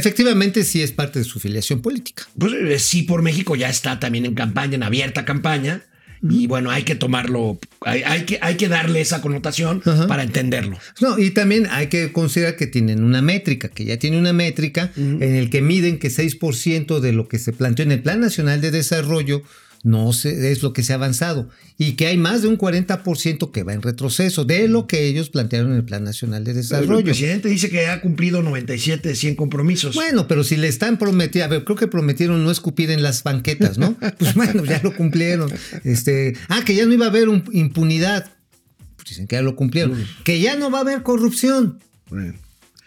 [0.00, 2.26] Efectivamente, sí es parte de su filiación política.
[2.38, 5.82] Pues eh, sí por México ya está también en campaña, en abierta campaña.
[6.22, 10.06] Y bueno, hay que tomarlo, hay, hay que, hay que darle esa connotación Ajá.
[10.06, 10.78] para entenderlo.
[11.00, 14.92] No, y también hay que considerar que tienen una métrica, que ya tiene una métrica
[14.96, 18.60] en el que miden que 6% de lo que se planteó en el Plan Nacional
[18.60, 19.42] de Desarrollo
[19.82, 23.50] no se- es lo que se ha avanzado y que hay más de un 40%
[23.50, 26.56] que va en retroceso de lo que ellos plantearon en el Plan Nacional de El
[26.58, 27.02] Desarrollo.
[27.04, 29.94] presidente dice que ha cumplido 97 de 100 compromisos.
[29.94, 33.22] Bueno, pero si le están prometiendo, a ver, creo que prometieron no escupir en las
[33.22, 33.96] banquetas, ¿no?
[34.18, 35.50] Pues bueno, ya lo cumplieron.
[35.84, 38.30] Este, ah, que ya no iba a haber un- impunidad.
[38.96, 40.04] Pues dicen que ya lo cumplieron.
[40.24, 41.78] Que ya no va a haber corrupción.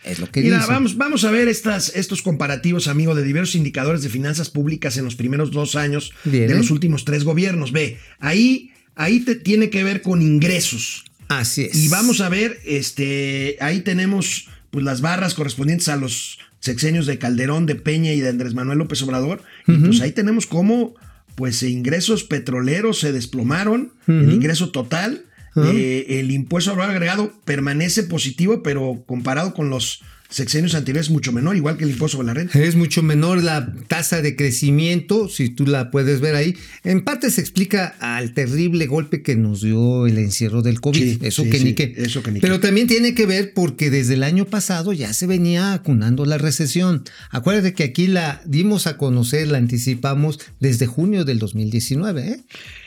[0.04, 4.02] Es lo que Mira, vamos, vamos a ver estas, estos comparativos, amigo, de diversos indicadores
[4.02, 7.72] de finanzas públicas en los primeros dos años de los últimos tres gobiernos.
[7.72, 11.06] Ve, ahí, ahí te tiene que ver con ingresos.
[11.30, 11.76] Así es.
[11.76, 17.18] Y vamos a ver, este, ahí tenemos pues las barras correspondientes a los sexenios de
[17.18, 19.44] Calderón, de Peña y de Andrés Manuel López Obrador.
[19.68, 20.96] Y pues ahí tenemos cómo
[21.36, 28.04] pues ingresos petroleros se desplomaron, el ingreso total, Eh, el impuesto al valor agregado permanece
[28.04, 30.02] positivo, pero comparado con los
[30.34, 32.60] sexenios anteriores es mucho menor, igual que el impuesto sobre la renta.
[32.60, 36.56] Es mucho menor la tasa de crecimiento, si tú la puedes ver ahí.
[36.84, 41.00] En parte se explica al terrible golpe que nos dio el encierro del COVID.
[41.00, 41.94] Sí, eso, sí, que sí, ni qué.
[41.98, 42.62] eso que ni Pero qué.
[42.68, 47.04] también tiene que ver porque desde el año pasado ya se venía acunando la recesión.
[47.30, 52.28] Acuérdate que aquí la dimos a conocer, la anticipamos desde junio del 2019.
[52.28, 52.40] ¿eh?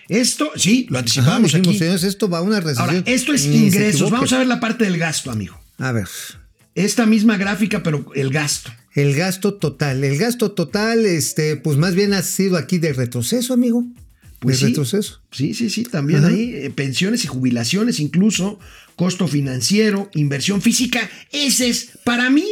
[0.09, 1.79] Esto, sí, lo Ajá, anticipamos dijimos, aquí.
[1.79, 2.89] señores, esto va a una recesión.
[2.89, 4.11] Ahora, esto es Ni ingresos.
[4.11, 5.61] Vamos a ver la parte del gasto, amigo.
[5.79, 6.09] A ver.
[6.75, 8.71] Esta misma gráfica, pero el gasto.
[8.95, 10.05] El gasto total.
[10.05, 13.85] El gasto total, este, pues más bien ha sido aquí de retroceso, amigo.
[14.39, 14.73] Pues de sí.
[14.73, 15.23] retroceso.
[15.33, 16.29] Sí, sí, sí, también Ajá.
[16.29, 18.59] ahí eh, pensiones y jubilaciones, incluso
[18.95, 21.11] costo financiero, inversión física.
[21.33, 22.47] Ese es, para mí,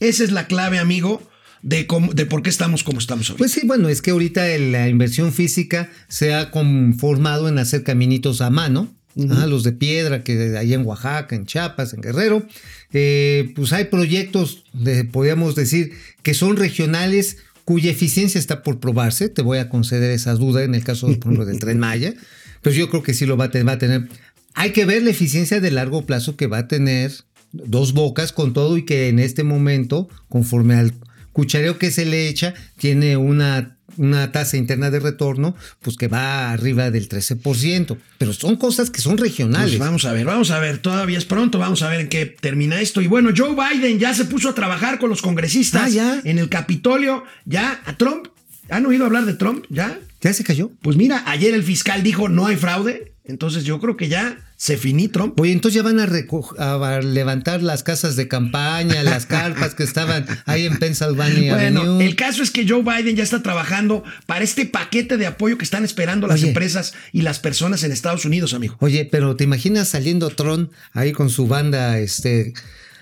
[0.00, 1.22] esa es la clave, amigo,
[1.62, 3.36] de, cómo, de por qué estamos como estamos hoy.
[3.38, 8.40] Pues sí, bueno, es que ahorita la inversión física se ha conformado en hacer caminitos
[8.40, 8.92] a mano.
[9.14, 12.46] los de piedra que hay en Oaxaca, en Chiapas, en Guerrero.
[12.92, 19.28] Eh, pues hay proyectos, de, podríamos decir, que son regionales cuya eficiencia está por probarse.
[19.28, 22.14] Te voy a conceder esa duda en el caso, por ejemplo, del Tren Maya.
[22.62, 24.08] Pues yo creo que sí lo va a, te- va a tener.
[24.54, 27.12] Hay que ver la eficiencia de largo plazo que va a tener
[27.52, 30.92] dos bocas con todo y que en este momento, conforme al
[31.32, 36.50] cuchareo que se le echa, tiene una, una tasa interna de retorno, pues que va
[36.52, 37.96] arriba del 13%.
[38.18, 39.70] Pero son cosas que son regionales.
[39.70, 42.26] Pues vamos a ver, vamos a ver, todavía es pronto, vamos a ver en qué
[42.26, 43.00] termina esto.
[43.00, 46.20] Y bueno, Joe Biden ya se puso a trabajar con los congresistas Ah, ya.
[46.24, 48.28] en el Capitolio, ya a Trump.
[48.68, 49.64] ¿Han oído hablar de Trump?
[49.68, 49.98] ¿Ya?
[50.20, 50.70] ¿Ya se cayó?
[50.82, 54.76] Pues mira, ayer el fiscal dijo no hay fraude, entonces yo creo que ya se
[54.76, 55.40] finí Trump.
[55.40, 60.66] Oye, entonces ya van a, levantar las casas de campaña, las carpas que estaban ahí
[60.66, 62.06] en Pennsylvania Bueno, Avenue.
[62.06, 65.64] el caso es que Joe Biden ya está trabajando para este paquete de apoyo que
[65.64, 66.50] están esperando las Oye.
[66.50, 68.76] empresas y las personas en Estados Unidos, amigo.
[68.78, 72.54] Oye, pero ¿te imaginas saliendo Tron ahí con su banda, este...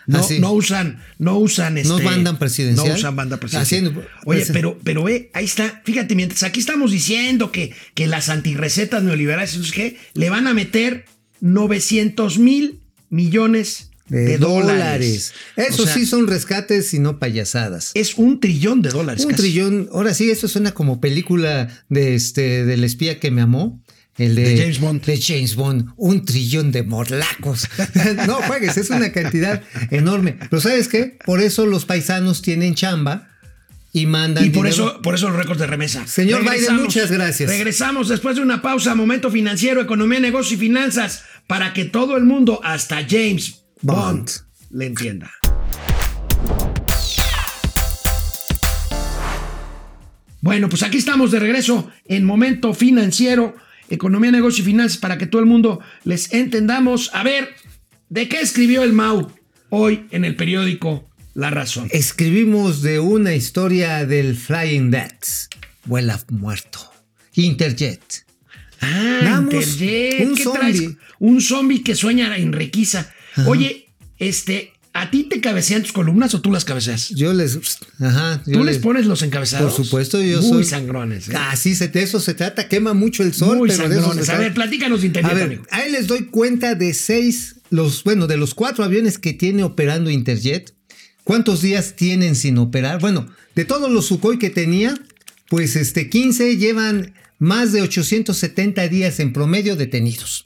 [0.06, 0.38] No, así?
[0.38, 1.90] no usan, no usan este.
[1.90, 2.88] ¿No mandan presidencial?
[2.88, 3.84] No usan banda presidencial.
[3.84, 5.82] Haciendo- Oye, pero, pero ve, ahí está.
[5.84, 9.98] Fíjate, mientras aquí estamos diciendo que, que las antirrecetas neoliberales, entonces, ¿qué?
[10.14, 11.04] Le van a meter
[11.40, 14.66] 900 mil millones de, de dólares.
[14.66, 15.34] dólares.
[15.56, 17.92] Eso O sea, sí son rescates y no payasadas.
[17.94, 19.24] Es un trillón de dólares.
[19.24, 19.42] Un casi.
[19.42, 19.88] trillón.
[19.92, 23.80] Ahora sí, eso suena como película de este del espía que me amó.
[24.18, 25.04] El de, De James Bond.
[25.04, 25.92] De James Bond.
[25.96, 27.68] Un trillón de morlacos.
[28.26, 30.36] no juegues, es una cantidad enorme.
[30.50, 31.16] Pero ¿sabes qué?
[31.24, 33.28] Por eso los paisanos tienen chamba
[33.92, 34.44] y mandan.
[34.44, 34.88] Y por dinero.
[34.90, 36.06] eso, por eso los récords de remesa.
[36.06, 37.48] Señor Biden, muchas gracias.
[37.48, 38.94] Regresamos después de una pausa.
[38.94, 41.22] Momento financiero, economía, negocios y finanzas.
[41.50, 44.30] Para que todo el mundo, hasta James Bond, Bond.
[44.70, 45.32] le entienda.
[50.40, 53.56] Bueno, pues aquí estamos de regreso en Momento Financiero,
[53.88, 57.10] Economía, Negocios y Finanzas, para que todo el mundo les entendamos.
[57.14, 57.48] A ver,
[58.08, 59.32] ¿de qué escribió el Mau
[59.70, 61.88] hoy en el periódico La Razón?
[61.90, 65.48] Escribimos de una historia del Flying Deaths.
[65.84, 66.78] Vuela muerto.
[67.34, 68.29] Interjet.
[68.80, 70.58] Ah, Vamos, un ¿Qué zombie.
[70.58, 70.82] traes?
[71.18, 73.12] Un zombie que sueña en requisa.
[73.46, 73.86] Oye,
[74.18, 77.10] este, ¿a ti te cabecean tus columnas o tú las cabeceas?
[77.10, 77.58] Yo les.
[78.00, 78.42] Ajá.
[78.46, 79.74] yo ¿Tú les pones los encabezados?
[79.74, 80.64] Por supuesto, yo Muy soy.
[80.64, 81.28] sangrones.
[81.28, 81.32] ¿eh?
[81.36, 82.68] Así se, de eso se trata.
[82.68, 83.58] Quema mucho el sol.
[83.58, 84.26] Muy pero de eso sangrones.
[84.26, 85.62] se A ver, platícanos de Interjet, A ver, amigo.
[85.70, 90.10] ahí les doy cuenta de seis, los, bueno, de los cuatro aviones que tiene operando
[90.10, 90.74] Interjet.
[91.24, 92.98] ¿Cuántos días tienen sin operar?
[93.00, 94.98] Bueno, de todos los Sukhoi que tenía,
[95.48, 100.44] pues este 15 llevan más de 870 días en promedio detenidos.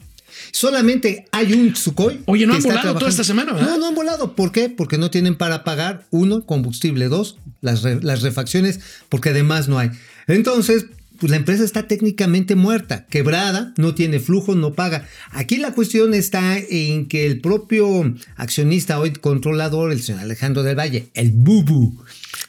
[0.52, 2.20] Solamente hay un Sukhoi.
[2.26, 3.09] Oye, no que han está volado toda trabajando.
[3.09, 3.70] esta semana, ¿verdad?
[3.70, 4.35] No, no han volado.
[4.37, 4.68] ¿Por qué?
[4.68, 9.78] Porque no tienen para pagar, uno, combustible, dos, las, re- las refacciones, porque además no
[9.78, 9.90] hay.
[10.26, 10.87] Entonces,
[11.18, 15.07] pues la empresa está técnicamente muerta, quebrada, no tiene flujo, no paga.
[15.30, 20.78] Aquí la cuestión está en que el propio accionista hoy controlador, el señor Alejandro del
[20.78, 21.94] Valle, el Bubu,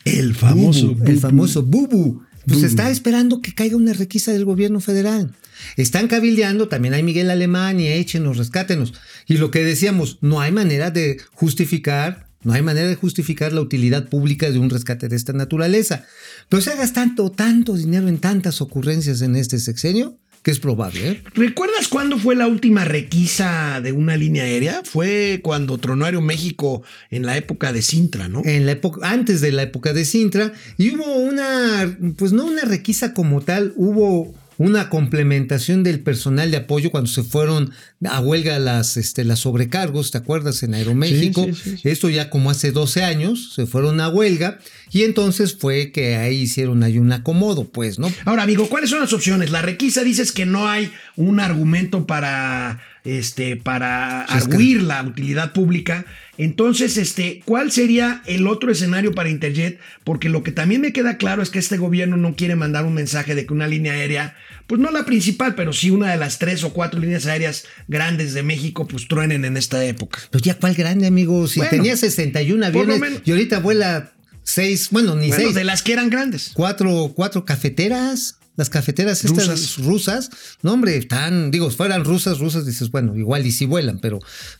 [0.03, 5.34] El Bubu, el famoso Bubu, pues está esperando que caiga una requisa del gobierno federal.
[5.77, 8.93] Están cabildeando, también hay Miguel Alemania, échenos, rescátenos.
[9.27, 13.62] Y lo que decíamos, no hay manera de justificar, no hay manera de justificar la
[13.62, 16.05] utilidad pública de un rescate de esta naturaleza.
[16.49, 21.10] Pero se hagas tanto, tanto dinero en tantas ocurrencias en este sexenio, que es probable,
[21.10, 21.21] ¿eh?
[21.34, 24.81] ¿Recuerdas cuándo fue la última requisa de una línea aérea?
[24.84, 28.43] Fue cuando tronó Aeroméxico en la época de Sintra, ¿no?
[28.45, 32.62] en la época, antes de la época de Sintra, y hubo una, pues no una
[32.62, 37.72] requisa como tal, hubo una complementación del personal de apoyo cuando se fueron
[38.06, 40.63] a huelga las, este, las sobrecargos, ¿te acuerdas?
[40.63, 41.46] En Aeroméxico.
[41.46, 41.89] Sí, sí.
[41.89, 44.60] Esto ya como hace 12 años, se fueron a huelga
[44.91, 48.12] y entonces fue que ahí hicieron ahí un acomodo, pues, ¿no?
[48.26, 49.52] Ahora, amigo, ¿cuáles son las opciones?
[49.52, 54.82] La requisa dices que no hay un argumento para este, para Sí, es que- arguir
[54.84, 56.06] la utilidad pública.
[56.38, 59.80] Entonces, este, ¿cuál sería el otro escenario para Interjet?
[60.04, 62.94] Porque lo que también me queda claro es que este gobierno no quiere mandar un
[62.94, 64.36] mensaje de que una línea aérea,
[64.68, 68.34] pues no la principal, pero sí una de las tres o cuatro líneas aéreas grandes
[68.34, 70.20] de México, pues truenen en esta época.
[70.32, 71.48] Pues ya cuál grande, amigo.
[71.48, 73.22] Si Bueno, tenía 61 por lo aviones menos.
[73.24, 74.12] y ahorita vuela
[74.44, 75.56] seis, bueno, ni Bueno, seis.
[75.56, 76.52] de las que eran grandes.
[76.54, 78.39] cuatro, cuatro cafeteras.
[78.56, 79.78] Las cafeteras estas Rusas.
[79.78, 80.30] rusas.
[80.62, 84.20] no hombre, están, digo, fueran rusas, rusas, dices, bueno, igual y si vuelan, pero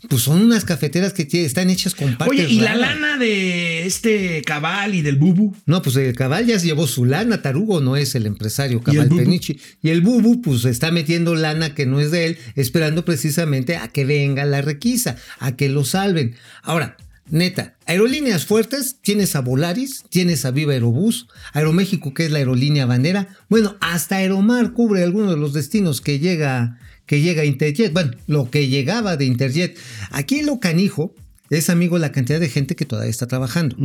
[0.10, 4.41] pues son unas cafeteras que están hechas con partes Oye, ¿y la lana de este
[4.43, 5.55] cabal y del bubu?
[5.65, 8.77] No, pues el cabal ya se llevó su lana, Tarugo no es el empresario ¿Y
[8.77, 9.21] el Cabal Bubu?
[9.21, 9.60] Penichi.
[9.81, 13.88] Y el Bubu, pues está metiendo lana que no es de él, esperando precisamente a
[13.88, 16.36] que venga la requisa, a que lo salven.
[16.63, 16.97] Ahora,
[17.29, 22.85] neta, aerolíneas fuertes, tienes a Volaris, tienes a Viva Aerobús, Aeroméxico, que es la aerolínea
[22.85, 23.27] bandera.
[23.49, 27.93] Bueno, hasta Aeromar cubre algunos de los destinos que llega, que llega Interjet.
[27.93, 29.77] Bueno, lo que llegaba de Interjet.
[30.11, 31.13] Aquí lo canijo.
[31.49, 33.75] Es amigo la cantidad de gente que todavía está trabajando.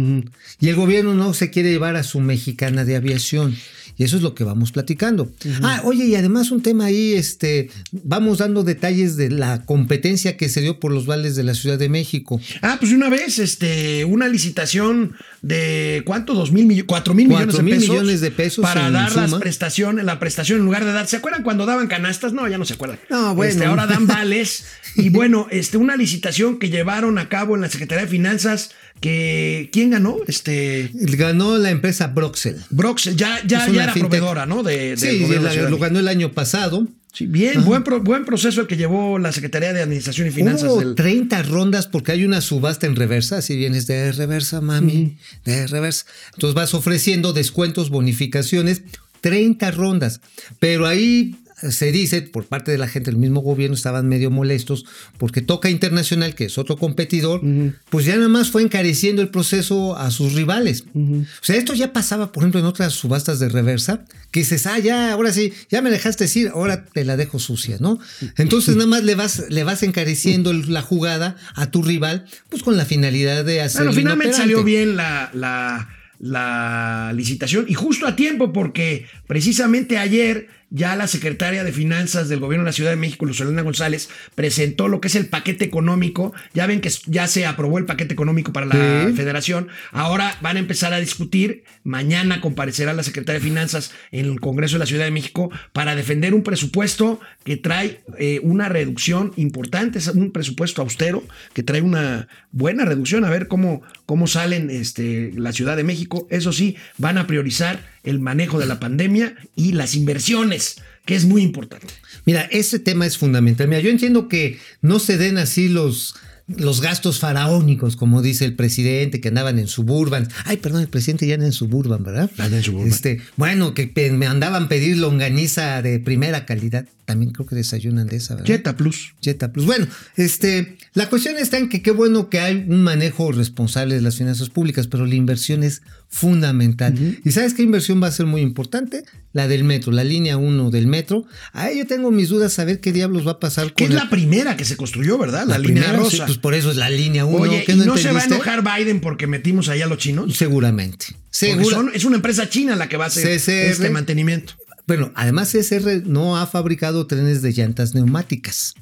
[0.61, 3.57] Y el gobierno no se quiere llevar a su mexicana de aviación.
[4.01, 5.31] Y eso es lo que vamos platicando.
[5.63, 10.49] Ah, oye, y además un tema ahí, este, vamos dando detalles de la competencia que
[10.49, 12.41] se dio por los vales de la Ciudad de México.
[12.63, 16.35] Ah, pues una vez, este, una licitación de ¿cuánto?
[16.35, 16.87] ¿Dos mil millones?
[16.87, 17.89] ¿Cuatro mil millones de pesos?
[17.89, 19.41] millones de pesos Para dar las suma.
[19.41, 21.07] prestaciones, la prestación en lugar de dar.
[21.07, 22.33] ¿Se acuerdan cuando daban canastas?
[22.33, 22.99] No, ya no se acuerdan.
[23.09, 23.53] No, bueno.
[23.53, 24.67] Este, ahora dan vales.
[24.97, 28.71] y bueno, este, una licitación que llevaron a cabo en la Secretaría de Finanzas.
[29.01, 30.19] Que, ¿Quién ganó?
[30.27, 30.91] Este.
[30.93, 32.63] Ganó la empresa Broxel.
[32.69, 34.01] Brox, ya, ya, era fintech.
[34.11, 34.63] proveedora, ¿no?
[34.63, 36.87] De, Sí, de la de lo ganó el año pasado.
[37.13, 40.71] Sí, bien, buen, pro- buen proceso el que llevó la Secretaría de Administración y Finanzas.
[40.71, 45.17] Hubo del- 30 rondas porque hay una subasta en reversa, así vienes de reversa, mami,
[45.45, 46.07] de reversa.
[46.35, 48.83] Entonces vas ofreciendo descuentos, bonificaciones,
[49.23, 50.21] 30 rondas.
[50.61, 51.35] Pero ahí
[51.69, 54.85] se dice, por parte de la gente del mismo gobierno, estaban medio molestos
[55.19, 57.43] porque Toca Internacional, que es otro competidor,
[57.91, 60.85] pues ya nada más fue encareciendo el proceso a sus rivales.
[60.95, 64.79] O sea, esto ya pasaba, por ejemplo, en otras subastas de reversa, que dices, ah,
[64.79, 67.99] ya, ahora sí, ya me dejaste decir, ahora te la dejo sucia, ¿no?
[68.39, 72.63] Entonces nada más le vas, le vas encareciendo el- la jugada a tu rival, pues
[72.63, 73.81] con la finalidad de hacer.
[73.83, 75.89] Bueno, finalmente salió bien la, la,
[76.21, 82.41] la licitación y justo a tiempo porque precisamente ayer ya la secretaria de Finanzas del
[82.41, 86.33] Gobierno de la Ciudad de México, Lucelena González, presentó lo que es el paquete económico.
[86.55, 89.13] Ya ven que ya se aprobó el paquete económico para la Sí.
[89.15, 89.69] federación.
[89.91, 91.65] Ahora van a empezar a discutir.
[91.85, 95.97] Mañana comparecerá la secretaria de Finanzas en el Congreso de la Ciudad de México para
[95.97, 99.99] defender un presupuesto que trae eh, una reducción importante.
[99.99, 103.25] Es un presupuesto austero que trae una buena reducción.
[103.25, 106.29] A ver cómo, cómo salen este, la Ciudad de México.
[106.31, 111.25] Eso sí, van a priorizar el manejo de la pandemia y las inversiones, que es
[111.25, 111.89] muy importante.
[112.25, 113.69] Mira, ese tema es fundamental.
[113.69, 116.15] Mira, yo entiendo que no se den así los,
[116.47, 120.29] los gastos faraónicos, como dice el presidente, que andaban en suburban.
[120.45, 122.31] Ay, perdón, el presidente ya anda en suburban, ¿verdad?
[122.39, 122.89] Anda en Suburban.
[122.89, 126.87] Este, bueno, que me andaban a pedir longaniza de primera calidad.
[127.11, 128.47] También creo que desayunan de esa, ¿verdad?
[128.47, 129.15] Jetta Plus.
[129.21, 129.67] Jetta Plus.
[129.67, 134.01] Bueno, este, la cuestión está en que qué bueno que hay un manejo responsable de
[134.01, 136.95] las finanzas públicas, pero la inversión es fundamental.
[137.25, 139.03] ¿Y sabes qué inversión va a ser muy importante?
[139.33, 141.25] La del metro, la línea 1 del metro.
[141.53, 143.91] Ahí yo tengo mis dudas a ver qué diablos va a pasar con Que es
[143.91, 145.47] el- la primera que se construyó, ¿verdad?
[145.47, 146.27] La, la línea primera, sí, rosa.
[146.27, 147.39] pues por eso es la línea 1.
[147.39, 150.37] Oye, ¿qué ¿y no se va a enojar Biden porque metimos ahí a los chinos?
[150.37, 151.07] Seguramente.
[151.31, 153.71] Son- es una empresa china la que va a hacer CCR.
[153.71, 154.55] este mantenimiento.
[154.91, 158.75] Bueno, además CSR no ha fabricado trenes de llantas neumáticas,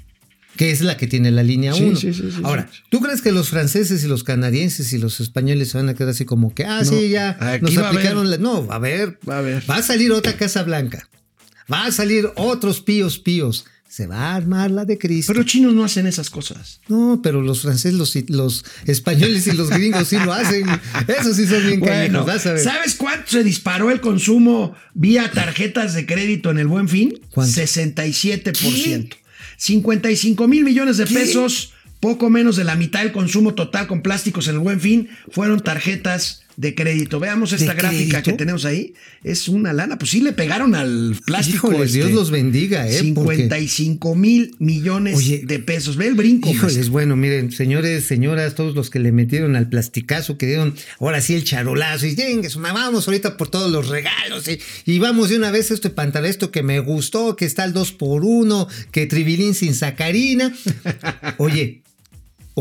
[0.57, 1.97] que es la que tiene la línea Sí, 1.
[1.97, 2.71] sí, sí, sí, Ahora.
[2.89, 6.09] ¿tú crees que los franceses y los canadienses y los españoles se van a quedar
[6.09, 8.39] así como que, ah, No, sí, ya nos a aplicaron la...
[8.39, 9.71] No, a ver, Va a haber.
[9.71, 11.07] va a salir otra Casa Blanca,
[11.71, 15.33] va a salir otros píos píos, se va a armar la de Cristo.
[15.33, 16.81] Pero los chinos no hacen esas cosas.
[16.89, 20.67] no, pero los franceses, los, los españoles y los gringos sí lo hacen.
[21.09, 22.63] Esos sí son bien Bueno, vas a ver.
[22.63, 27.19] ¿sabes cuánto se disparó el consumo vía tarjetas de crédito en el Buen Fin?
[27.31, 27.61] ¿Cuánto?
[27.61, 29.17] 67%.
[29.57, 34.47] 55 mil millones de pesos, poco menos de la mitad del consumo total con plásticos
[34.49, 37.21] en el Buen Fin, fueron tarjetas de crédito.
[37.21, 38.23] Veamos esta ¿De gráfica crédito?
[38.33, 38.93] que tenemos ahí.
[39.23, 39.97] Es una lana.
[39.97, 41.69] Pues sí le pegaron al plástico.
[41.73, 43.13] Híjoles, Dios este, los bendiga, ¿eh?
[43.15, 45.97] Porque- 55 mil millones Oye, de pesos.
[45.97, 46.51] Ve el brinco.
[46.51, 46.93] Híjoles, maestro.
[46.93, 51.35] bueno, miren, señores, señoras, todos los que le metieron al plasticazo, que dieron ahora sí
[51.35, 52.17] el charolazo, y
[52.57, 55.91] mamá, vamos ahorita por todos los regalos, y, y vamos de una vez a este
[55.91, 60.53] pantalón, esto que me gustó, que está el 2 por 1 que tribilín sin sacarina.
[61.39, 61.83] Oye,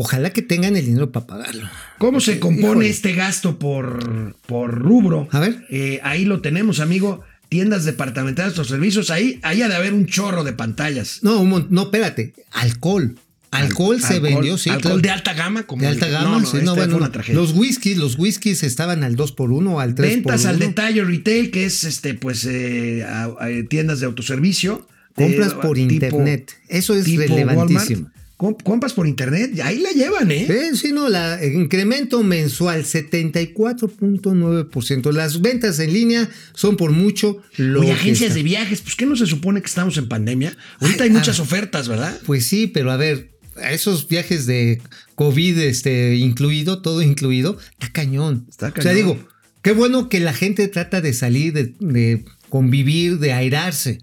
[0.00, 1.68] ojalá que tengan el dinero para pagarlo.
[1.98, 2.90] ¿Cómo se compone Híjole.
[2.90, 5.28] este gasto por, por rubro?
[5.32, 5.64] A ver.
[5.70, 7.22] Eh, ahí lo tenemos, amigo.
[7.48, 11.20] tiendas departamentales o servicios, ahí, ahí ha de haber un chorro de pantallas.
[11.22, 12.34] No, un no, espérate.
[12.52, 13.16] Alcohol.
[13.50, 14.68] Alcohol se Alcohol- vendió, sí.
[14.68, 14.98] Alcohol claro.
[15.00, 15.62] de alta gama.
[15.62, 17.40] Como De alta el- gama, no, no, sí, este no, fue bueno, una tragedia.
[17.40, 20.66] los whiskies, los whiskies estaban al 2 por 1 o al 3 Ventas al 1.
[20.66, 24.86] detalle retail, que es este, pues, eh, a- a- tiendas de autoservicio.
[25.14, 26.52] Compras Eh, por tipo- internet.
[26.68, 28.02] Eso es relevantísimo.
[28.02, 28.17] Walmart.
[28.38, 30.70] Com- compras por internet, ahí la llevan, ¿eh?
[30.74, 35.12] Sí, no, la el incremento mensual 74.9%.
[35.12, 39.16] Las ventas en línea son por mucho lo Oye, agencias de viajes, pues ¿qué no
[39.16, 40.56] se supone que estamos en pandemia?
[40.80, 41.42] Ahorita Ay, hay muchas ah.
[41.42, 42.16] ofertas, ¿verdad?
[42.26, 44.80] Pues sí, pero a ver, a esos viajes de
[45.16, 48.46] COVID este, incluido, todo incluido, está cañón.
[48.48, 48.96] Está O sea, cañón.
[48.96, 49.28] digo,
[49.62, 53.98] qué bueno que la gente trata de salir, de, de convivir, de airarse.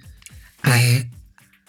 [0.61, 1.09] Ay,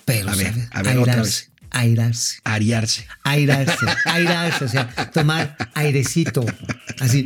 [0.04, 1.46] pero, A ver, a ver, otra airarse,
[1.76, 2.38] airarse.
[2.44, 3.06] Ariarse.
[3.22, 6.44] Airarse, airarse, o sea, tomar airecito,
[7.00, 7.24] así.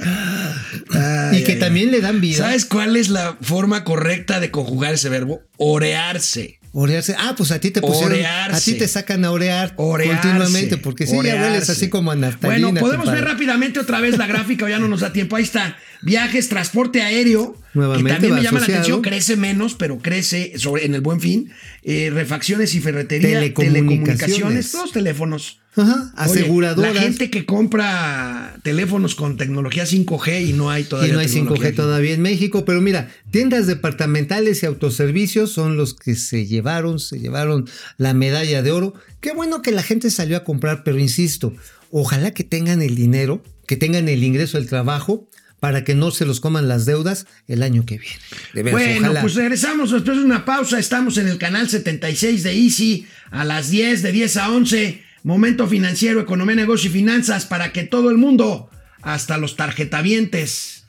[0.93, 2.39] Ay, y que ay, también le dan vida.
[2.39, 5.43] ¿Sabes cuál es la forma correcta de conjugar ese verbo?
[5.57, 6.59] Orearse.
[6.73, 7.17] Orearse.
[7.19, 8.13] Ah, pues a ti te pusieron.
[8.13, 8.57] Orearse.
[8.57, 10.21] A ti te sacan a orear Orearse.
[10.21, 11.73] continuamente, porque sí, ya hueles Orearse.
[11.73, 12.69] así como a naftalina.
[12.69, 13.23] Bueno, podemos compadre.
[13.23, 15.37] ver rápidamente otra vez la gráfica, o ya no nos da tiempo.
[15.37, 15.77] Ahí está.
[16.03, 17.57] Viajes, transporte aéreo.
[17.75, 18.73] Nuevamente que también me llama asociado.
[18.73, 19.03] la atención.
[19.03, 21.51] Crece menos, pero crece sobre, en el buen fin.
[21.83, 23.29] Eh, refacciones y ferretería.
[23.39, 24.19] Telecomunicaciones.
[24.19, 24.73] Telecomunicaciones.
[24.73, 25.61] Todos teléfonos.
[25.77, 26.95] Ajá, Oye, aseguradoras.
[26.95, 31.11] la gente que compra teléfonos con tecnología 5G y no hay todavía.
[31.11, 31.77] y no hay tecnología 5G aquí.
[31.77, 37.21] todavía en México, pero mira, tiendas departamentales y autoservicios son los que se llevaron, se
[37.21, 38.95] llevaron la medalla de oro.
[39.21, 41.55] Qué bueno que la gente salió a comprar, pero insisto,
[41.93, 45.29] ojalá que tengan el dinero, que tengan el ingreso del trabajo
[45.61, 48.17] para que no se los coman las deudas el año que viene.
[48.55, 49.21] De veras, Bueno, ojalá.
[49.21, 50.79] pues regresamos después de una pausa.
[50.79, 55.05] Estamos en el canal 76 de Easy a las 10, de 10 a 11.
[55.23, 58.71] Momento financiero, economía, negocio y finanzas para que todo el mundo,
[59.03, 60.85] hasta los tarjetavientes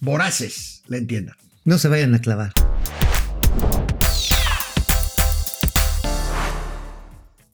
[0.00, 1.36] voraces, le entiendan.
[1.64, 2.52] no se vayan a clavar.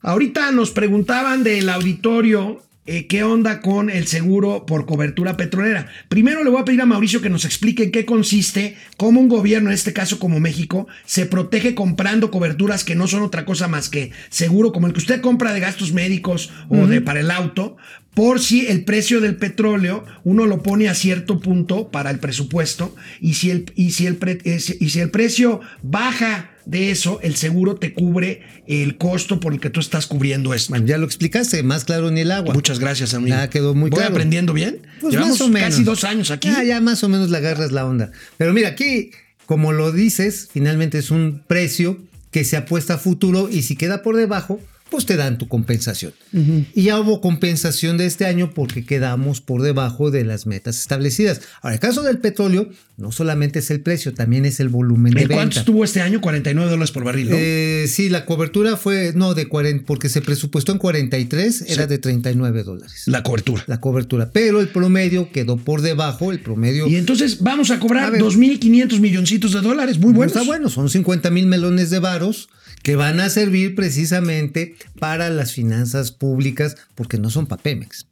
[0.01, 5.87] Ahorita nos preguntaban del auditorio eh, qué onda con el seguro por cobertura petrolera.
[6.07, 9.27] Primero le voy a pedir a Mauricio que nos explique en qué consiste, cómo un
[9.27, 13.67] gobierno, en este caso como México, se protege comprando coberturas que no son otra cosa
[13.67, 17.31] más que seguro, como el que usted compra de gastos médicos o de para el
[17.31, 17.77] auto,
[18.15, 22.95] por si el precio del petróleo uno lo pone a cierto punto para el presupuesto
[23.21, 27.35] y si el, y si el, pre- y si el precio baja de eso, el
[27.35, 30.71] seguro te cubre el costo por el que tú estás cubriendo esto.
[30.71, 32.55] Bueno, ya lo explicaste, más claro ni el agua.
[32.55, 33.35] Muchas gracias, amigo.
[33.35, 34.13] Ya quedó muy ¿Voy claro.
[34.13, 34.81] aprendiendo bien?
[34.99, 35.69] Pues Llevamos más o menos.
[35.69, 36.47] casi dos años aquí.
[36.47, 38.11] Ya, ya más o menos le agarras la onda.
[38.37, 39.11] Pero mira, aquí,
[39.45, 41.99] como lo dices, finalmente es un precio
[42.31, 44.59] que se apuesta a futuro y si queda por debajo,
[44.89, 46.13] pues te dan tu compensación.
[46.31, 51.41] Y ya hubo compensación de este año porque quedamos por debajo de las metas establecidas.
[51.61, 55.21] Ahora, el caso del petróleo, no solamente es el precio, también es el volumen de
[55.21, 55.59] ¿En cuánto venta.
[55.61, 56.21] estuvo este año?
[56.21, 57.35] 49 dólares por barril, ¿no?
[57.37, 61.97] Eh, sí, la cobertura fue, no, de 40, porque se presupuestó en 43, era de
[61.97, 63.03] 39 dólares.
[63.07, 63.63] la cobertura.
[63.67, 68.11] la cobertura, pero el promedio quedó por debajo, el promedio Y entonces vamos a cobrar
[68.11, 68.21] ver.
[68.21, 69.97] 2.500 milloncitos de dólares.
[69.97, 70.35] Muy no buenos.
[70.35, 72.49] está bueno, son 50 mil melones de varos
[72.85, 78.05] que van a servir precisamente para las finanzas públicas, porque no son para Pemex.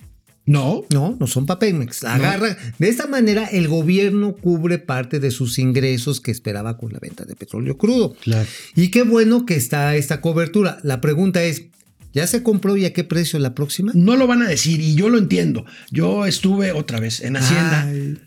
[0.47, 0.83] No.
[0.91, 2.03] No, no son para Pemex.
[2.03, 2.57] Agarra.
[2.79, 7.23] De esta manera, el gobierno cubre parte de sus ingresos que esperaba con la venta
[7.23, 8.15] de petróleo crudo.
[8.23, 8.49] Claro.
[8.75, 10.79] Y qué bueno que está esta cobertura.
[10.81, 11.65] La pregunta es:
[12.11, 13.91] ¿ya se compró y a qué precio la próxima?
[13.93, 15.65] No lo van a decir y yo lo entiendo.
[15.91, 17.83] Yo estuve otra vez en Hacienda.
[17.83, 18.17] Ay.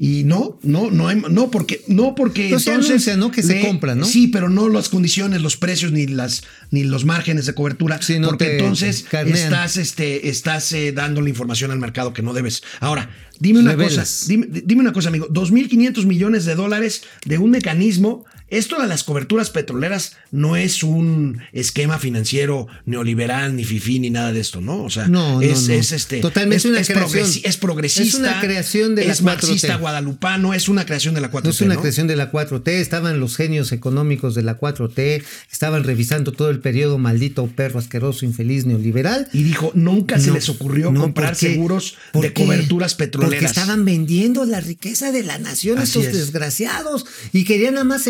[0.00, 3.32] Y no, no, no hay, no porque, no porque entonces anuncia, ¿no?
[3.32, 4.04] Que se compra, ¿no?
[4.06, 8.20] Sí, pero no las condiciones, los precios ni las, ni los márgenes de cobertura, Sí,
[8.20, 9.36] no porque entonces carnean.
[9.36, 12.62] estás, este, estás eh, dando la información al mercado que no debes.
[12.78, 13.94] Ahora, dime una Revelas.
[13.94, 18.24] cosa, dime, dime una cosa, amigo, 2.500 millones de dólares de un mecanismo.
[18.50, 24.32] Esto de las coberturas petroleras no es un esquema financiero neoliberal, ni fifí, ni nada
[24.32, 24.82] de esto, ¿no?
[24.84, 25.74] O sea, No, es, no.
[25.74, 26.20] es este.
[26.20, 27.24] Totalmente es, una es creación.
[27.26, 28.02] progresi- es progresista.
[28.08, 29.80] Es una creación de la Es marxista 4T.
[29.80, 31.44] guadalupano, es una creación de la 4T.
[31.44, 35.22] No es una creación de la 4T, estaban los genios económicos de la 4T,
[35.52, 39.28] estaban revisando todo el periodo maldito, perro asqueroso, infeliz, neoliberal.
[39.32, 43.34] Y dijo, nunca se les ocurrió comprar seguros ¿Por de coberturas petroleras.
[43.34, 46.18] Porque estaban vendiendo la riqueza de la nación Así estos es.
[46.18, 48.06] desgraciados y querían nada más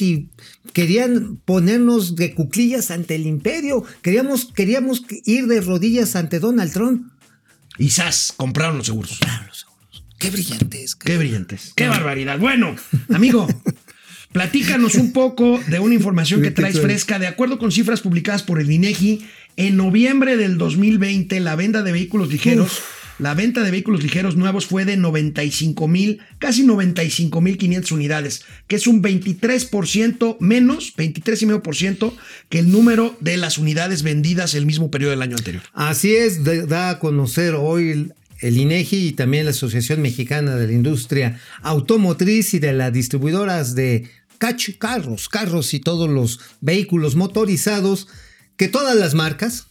[0.00, 0.28] y
[0.72, 3.84] querían ponernos de cuclillas ante el imperio.
[4.02, 7.10] Queríamos, queríamos ir de rodillas ante Donald Trump.
[7.78, 8.32] Y ¡zas!
[8.36, 9.18] compraron los seguros.
[10.18, 10.94] Qué brillantes.
[10.94, 11.72] Qué brillantes.
[11.74, 12.38] Qué barbaridad.
[12.38, 12.76] Bueno,
[13.12, 13.46] amigo,
[14.32, 17.18] platícanos un poco de una información que traes fresca.
[17.18, 21.92] De acuerdo con cifras publicadas por el INEGI, en noviembre del 2020 la venta de
[21.92, 22.82] vehículos ligeros
[23.22, 28.44] la venta de vehículos ligeros nuevos fue de 95 mil, casi 95 mil 500 unidades,
[28.66, 32.12] que es un 23% menos, 23,5%
[32.48, 35.62] que el número de las unidades vendidas el mismo periodo del año anterior.
[35.72, 40.72] Así es, da a conocer hoy el, INEGI y también la Asociación Mexicana de la
[40.72, 44.10] Industria Automotriz y de las distribuidoras de
[44.78, 48.08] carros, carros y todos los vehículos motorizados,
[48.56, 49.68] que todas las marcas,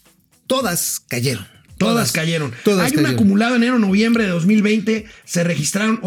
[0.48, 1.46] todas cayeron.
[1.86, 2.52] Todas, cayeron.
[2.64, 6.00] Todas Hay un acumulado enero-noviembre de 2020, se registraron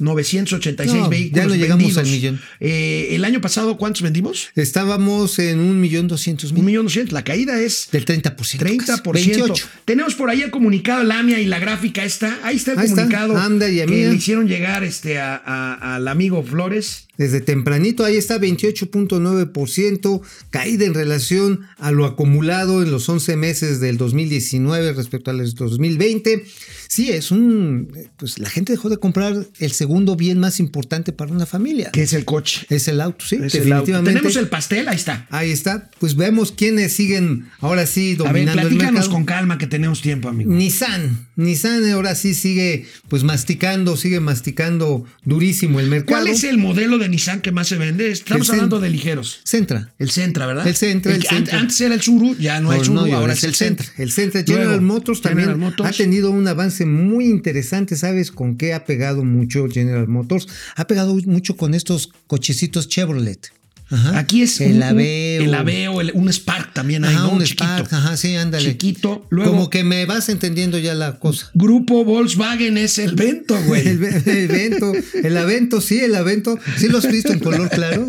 [0.00, 1.98] 843.986 No, vehículos ya no llegamos vendidos.
[1.98, 2.40] al millón.
[2.60, 4.48] Eh, el año pasado, ¿cuántos vendimos?
[4.54, 6.64] Estábamos en un millón doscientos Un mil.
[6.66, 7.12] millón doscientos.
[7.12, 8.36] La caída es Del 30%.
[8.36, 9.12] casi, 30%.
[9.12, 9.66] 28.
[9.84, 12.38] Tenemos por ahí el comunicado, la AMIA y la gráfica está.
[12.42, 15.96] Ahí está el Ahí está, comunicado AMDA y que le hicieron llegar este, a- a-
[15.96, 17.04] al amigo Flores.
[17.16, 23.80] Desde tempranito, ahí está 28.9% caída en relación a lo acumulado en los 11 meses
[23.80, 26.44] del 2019 respecto al 2020.
[26.88, 27.92] Sí, es un...
[28.16, 31.90] Pues la gente dejó de comprar el segundo bien más importante para una familia.
[31.92, 32.66] Que es el coche.
[32.70, 33.86] Es el auto, sí, Es el auto.
[33.92, 34.10] definitivamente.
[34.12, 35.26] Tenemos el pastel, ahí está.
[35.30, 35.90] Ahí está.
[35.98, 39.10] Pues vemos quiénes siguen ahora sí A ver, dominando el platícanos mercado.
[39.12, 40.50] con calma que tenemos tiempo, amigo.
[40.50, 46.22] Nissan, Nissan ahora sí sigue pues masticando, sigue masticando durísimo el mercado.
[46.22, 48.10] ¿Cuál es el modelo de Nissan que más se vende?
[48.10, 49.40] Estamos El hablando de ligeros.
[49.44, 49.92] Centra.
[49.98, 50.66] El Sentra, ¿verdad?
[50.66, 51.58] El Sentra, el que an- Sentra.
[51.58, 53.86] Antes era el Suru, ya no hay Oh, Suru, no, ahora es el Sentra.
[53.98, 55.90] El Sentra General Luego, Motors también General Motors.
[55.90, 57.96] ha tenido un avance muy interesante.
[57.96, 60.46] ¿Sabes con qué ha pegado mucho General Motors?
[60.76, 63.50] Ha pegado mucho con estos cochecitos Chevrolet.
[63.90, 64.18] Ajá.
[64.18, 65.40] Aquí es el Aveo.
[65.44, 67.30] el Aveo, el- un Spark también hay, Ajá, ¿no?
[67.32, 67.64] un Chiquito.
[67.64, 68.68] Spark, ajá, sí, ándale.
[68.72, 69.26] Chiquito.
[69.30, 71.50] Luego, Como que me vas entendiendo ya la cosa.
[71.54, 73.88] Grupo Volkswagen es el Vento, güey.
[73.88, 78.06] El, ve- el avento, sí, el avento, sí lo has visto en color claro,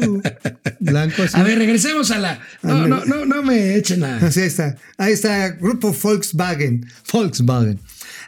[0.82, 1.38] blanco así.
[1.38, 2.42] A ver, regresemos a la.
[2.62, 4.18] No, no, no, no me echen a.
[4.18, 4.76] Así está.
[4.98, 6.86] Ahí está, grupo Volkswagen.
[7.10, 7.80] Volkswagen.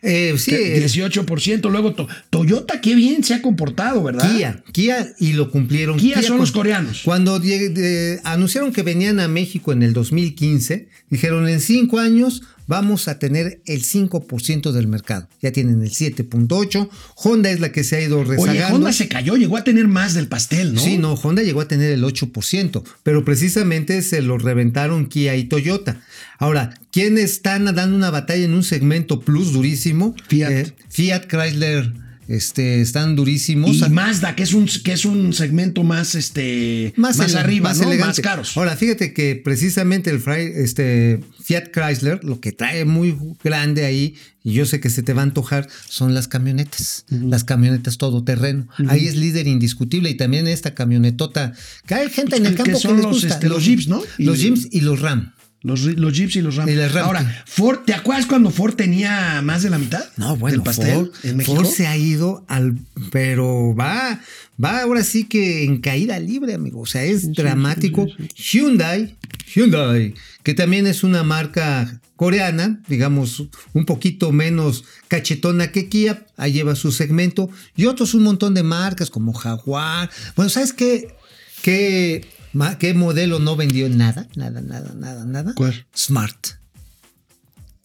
[0.04, 1.70] Eh, sí, eh, 18%.
[1.70, 4.36] Luego To- Toyota, qué bien se ha comportado, ¿verdad?
[4.36, 5.98] Kia, Kia y lo cumplieron.
[5.98, 7.02] Kia son cu- los coreanos.
[7.04, 13.08] Cuando de- anunciaron que venían a México en el 2015, dijeron en cinco años vamos
[13.08, 15.28] a tener el 5% del mercado.
[15.42, 16.90] Ya tienen el 7.8.
[17.16, 18.66] Honda es la que se ha ido rezagando.
[18.66, 20.82] Oye, Honda se cayó, llegó a tener más del pastel, ¿no?
[20.82, 25.46] Sí, no, Honda llegó a tener el 8%, pero precisamente se lo reventaron Kia y
[25.46, 26.02] Toyota.
[26.38, 30.16] Ahora, ¿quiénes están dando una batalla en un segmento plus durísimo?
[30.28, 30.52] Fiat.
[30.52, 31.94] Eh, Fiat, Chrysler,
[32.36, 33.76] este, están durísimos.
[33.78, 37.78] Y Mazda, que es un, que es un segmento más, este, más, ele- arriba, más
[37.80, 37.88] ¿no?
[37.88, 38.08] elegante.
[38.08, 38.58] más caros.
[38.58, 40.22] Ahora, fíjate que precisamente el
[40.56, 45.14] este, Fiat Chrysler, lo que trae muy grande ahí, y yo sé que se te
[45.14, 47.06] va a antojar, son las camionetas.
[47.10, 48.68] Las camionetas todoterreno.
[48.88, 51.54] Ahí es líder indiscutible y también esta camionetota,
[51.86, 53.28] que hay gente en el Que campo que, son les los, gusta.
[53.36, 54.02] este, los Jeeps, ¿no?
[54.18, 55.34] Los Y- Jeeps y los Ram.
[55.64, 56.68] Los, los Jeeps y los Ram.
[56.68, 57.06] Y las Ram.
[57.06, 60.04] Ahora, Ford, ¿te acuerdas cuando Ford tenía más de la mitad?
[60.18, 61.56] No, bueno, del pastel Ford, en México.
[61.56, 62.78] Ford se ha ido al.
[63.12, 64.20] Pero va,
[64.64, 66.82] va ahora sí que en caída libre, amigo.
[66.82, 68.08] O sea, es dramático.
[68.36, 69.16] Hyundai,
[69.54, 76.54] Hyundai, que también es una marca coreana, digamos, un poquito menos cachetona que Kia, ahí
[76.54, 80.10] lleva su segmento, y otros un montón de marcas como Jaguar.
[80.36, 81.16] Bueno, ¿sabes qué?
[81.64, 82.41] ¿Qué, ma-
[82.80, 84.28] qué modelo no vendió nada?
[84.36, 85.54] Nada, nada, nada, nada.
[85.56, 85.86] ¿Cuál?
[85.96, 86.48] Smart.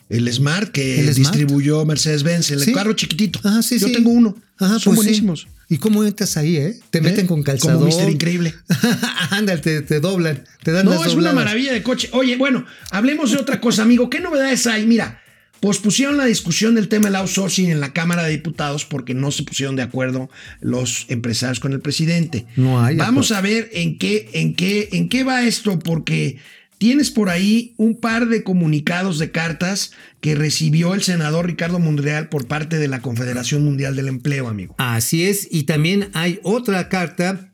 [0.09, 2.73] El Smart que El distribuyó Mercedes-Benz, el Sí.
[2.73, 3.41] carro chiquitito.
[3.43, 3.93] Ajá, sí, Yo sí.
[3.93, 4.37] tengo uno.
[4.59, 5.49] Ajá, Son pues buenísimos.
[5.69, 6.79] ¿Y cómo entras ahí, eh?
[6.91, 7.29] Te meten ¿Eh?
[7.29, 7.75] con calzador.
[7.79, 8.55] Como Mister Increíble.
[9.31, 12.09] Ándale, te, te doblan, te dan No, es una maravilla de coche.
[12.13, 14.09] Oye, bueno, hablemos de otra cosa, amigo.
[14.09, 14.87] ¿Qué novedades hay?
[14.87, 15.21] Mira,
[15.61, 19.43] pospusieron la discusión del tema del outsourcing en la Cámara de Diputados porque no se
[19.43, 20.31] pusieron de acuerdo
[20.61, 22.47] los empresarios con el presidente.
[22.57, 23.49] No hay Vamos acuerdo.
[23.49, 26.39] a ver en qué, en qué, en qué va esto, porque
[26.79, 32.29] tienes por ahí un par de comunicados de cartas que recibió el senador Ricardo Monreal
[32.29, 34.75] por parte de la Confederación Mundial del Empleo, amigo.
[34.79, 37.53] Así es, y también hay otra carta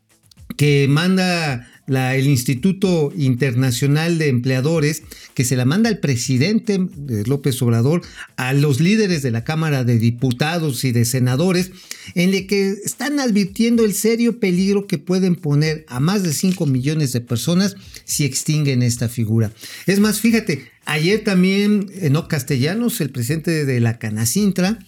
[0.57, 5.03] que manda el Instituto Internacional de Empleadores,
[5.33, 8.01] que se la manda al presidente de López Obrador,
[8.37, 11.71] a los líderes de la Cámara de Diputados y de Senadores,
[12.15, 16.65] en el que están advirtiendo el serio peligro que pueden poner a más de 5
[16.65, 17.75] millones de personas
[18.05, 19.51] si extinguen esta figura.
[19.85, 24.79] Es más, fíjate, ayer también Enoc Castellanos, el presidente de la Canacintra,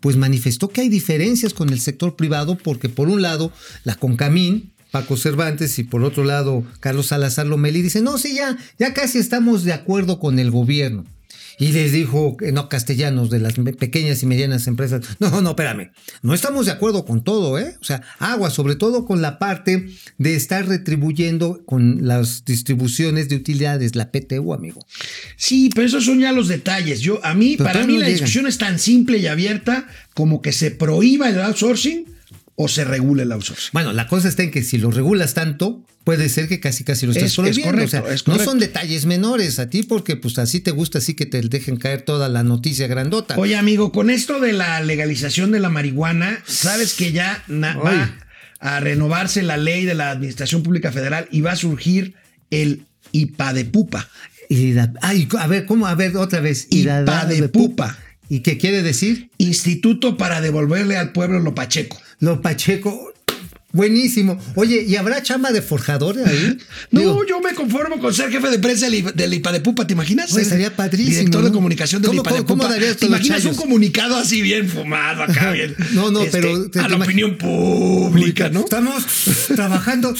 [0.00, 3.52] pues manifestó que hay diferencias con el sector privado porque por un lado
[3.84, 8.56] la Concamín, Paco Cervantes y por otro lado Carlos Salazar Lomeli dicen, no, sí, ya,
[8.78, 11.04] ya casi estamos de acuerdo con el gobierno.
[11.58, 15.92] y les dijo, eh, no, castellanos de las pequeñas y medianas empresas, no, no, espérame,
[16.22, 17.76] no estamos de acuerdo con todo, ¿eh?
[17.80, 19.86] O sea, agua, sobre todo con la parte
[20.18, 24.84] de estar retribuyendo con las distribuciones de utilidades, la PTU, amigo.
[25.36, 27.00] Sí, pero esos son ya los detalles.
[27.00, 28.20] Yo, a mí, Pero para mí no la llegan.
[28.20, 32.06] discusión es tan simple y abierta como que se prohíba el outsourcing
[32.54, 33.70] o se regule el outsourcing.
[33.72, 37.06] Bueno, la cosa está en que si lo regulas tanto, puede ser que casi casi
[37.06, 37.70] lo estás Es- es prohibiendo.
[37.72, 40.98] correcto, o sea, es no son detalles menores a ti porque pues así te gusta,
[40.98, 43.36] así que te dejen caer toda la noticia grandota.
[43.38, 48.14] Oye, amigo, con esto de la legalización de la marihuana, sabes que ya va
[48.60, 52.14] a renovarse la ley de la Administración Pública Federal y va a surgir
[52.50, 52.82] el
[53.12, 54.08] IPA de pupa.
[54.48, 55.86] Y la- ay, a ver, ¿cómo?
[55.86, 56.66] A ver, otra vez.
[56.70, 57.96] Ipa de pupa.
[58.32, 59.28] ¿Y qué quiere decir?
[59.36, 61.98] Instituto para devolverle al pueblo lo pacheco.
[62.18, 63.11] Lo Pacheco.
[63.72, 64.38] Buenísimo.
[64.54, 66.58] Oye, ¿y habrá chamba de forjador ahí?
[66.90, 70.26] No, Digo, yo me conformo con ser jefe de prensa del, Pupa, ¿te imaginas?
[70.32, 72.68] Oye, Ser estaría padrísimo, Director de comunicación del ¿Cómo- IPA de cómo-
[72.98, 75.52] ¿Te imaginas un comunicado así bien fumado acá?
[75.52, 78.60] Bien, No, no, este, pero te- a la opinión pública, ¿no?
[78.60, 79.04] Estamos
[79.48, 80.14] trabajando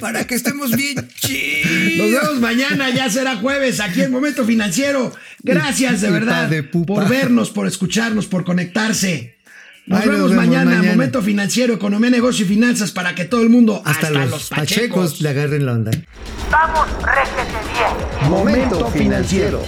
[0.00, 1.96] para que estemos bien chidos.
[1.98, 5.12] Nos vemos mañana, ya será jueves, aquí en Momento Financiero.
[5.42, 6.94] Gracias de verdad de pupa.
[6.94, 9.33] por vernos, por escucharnos, por conectarse.
[9.86, 10.92] Nos Ay, nos vemos, mañana, mañana.
[10.92, 15.28] Momento Financiero, Economía, Negocio y Finanzas para que todo el mundo, Hasta, los, pachecos le
[15.28, 15.90] agarren la onda.
[16.50, 18.30] Vamos, réjete bien.
[18.30, 19.62] Momento financiero.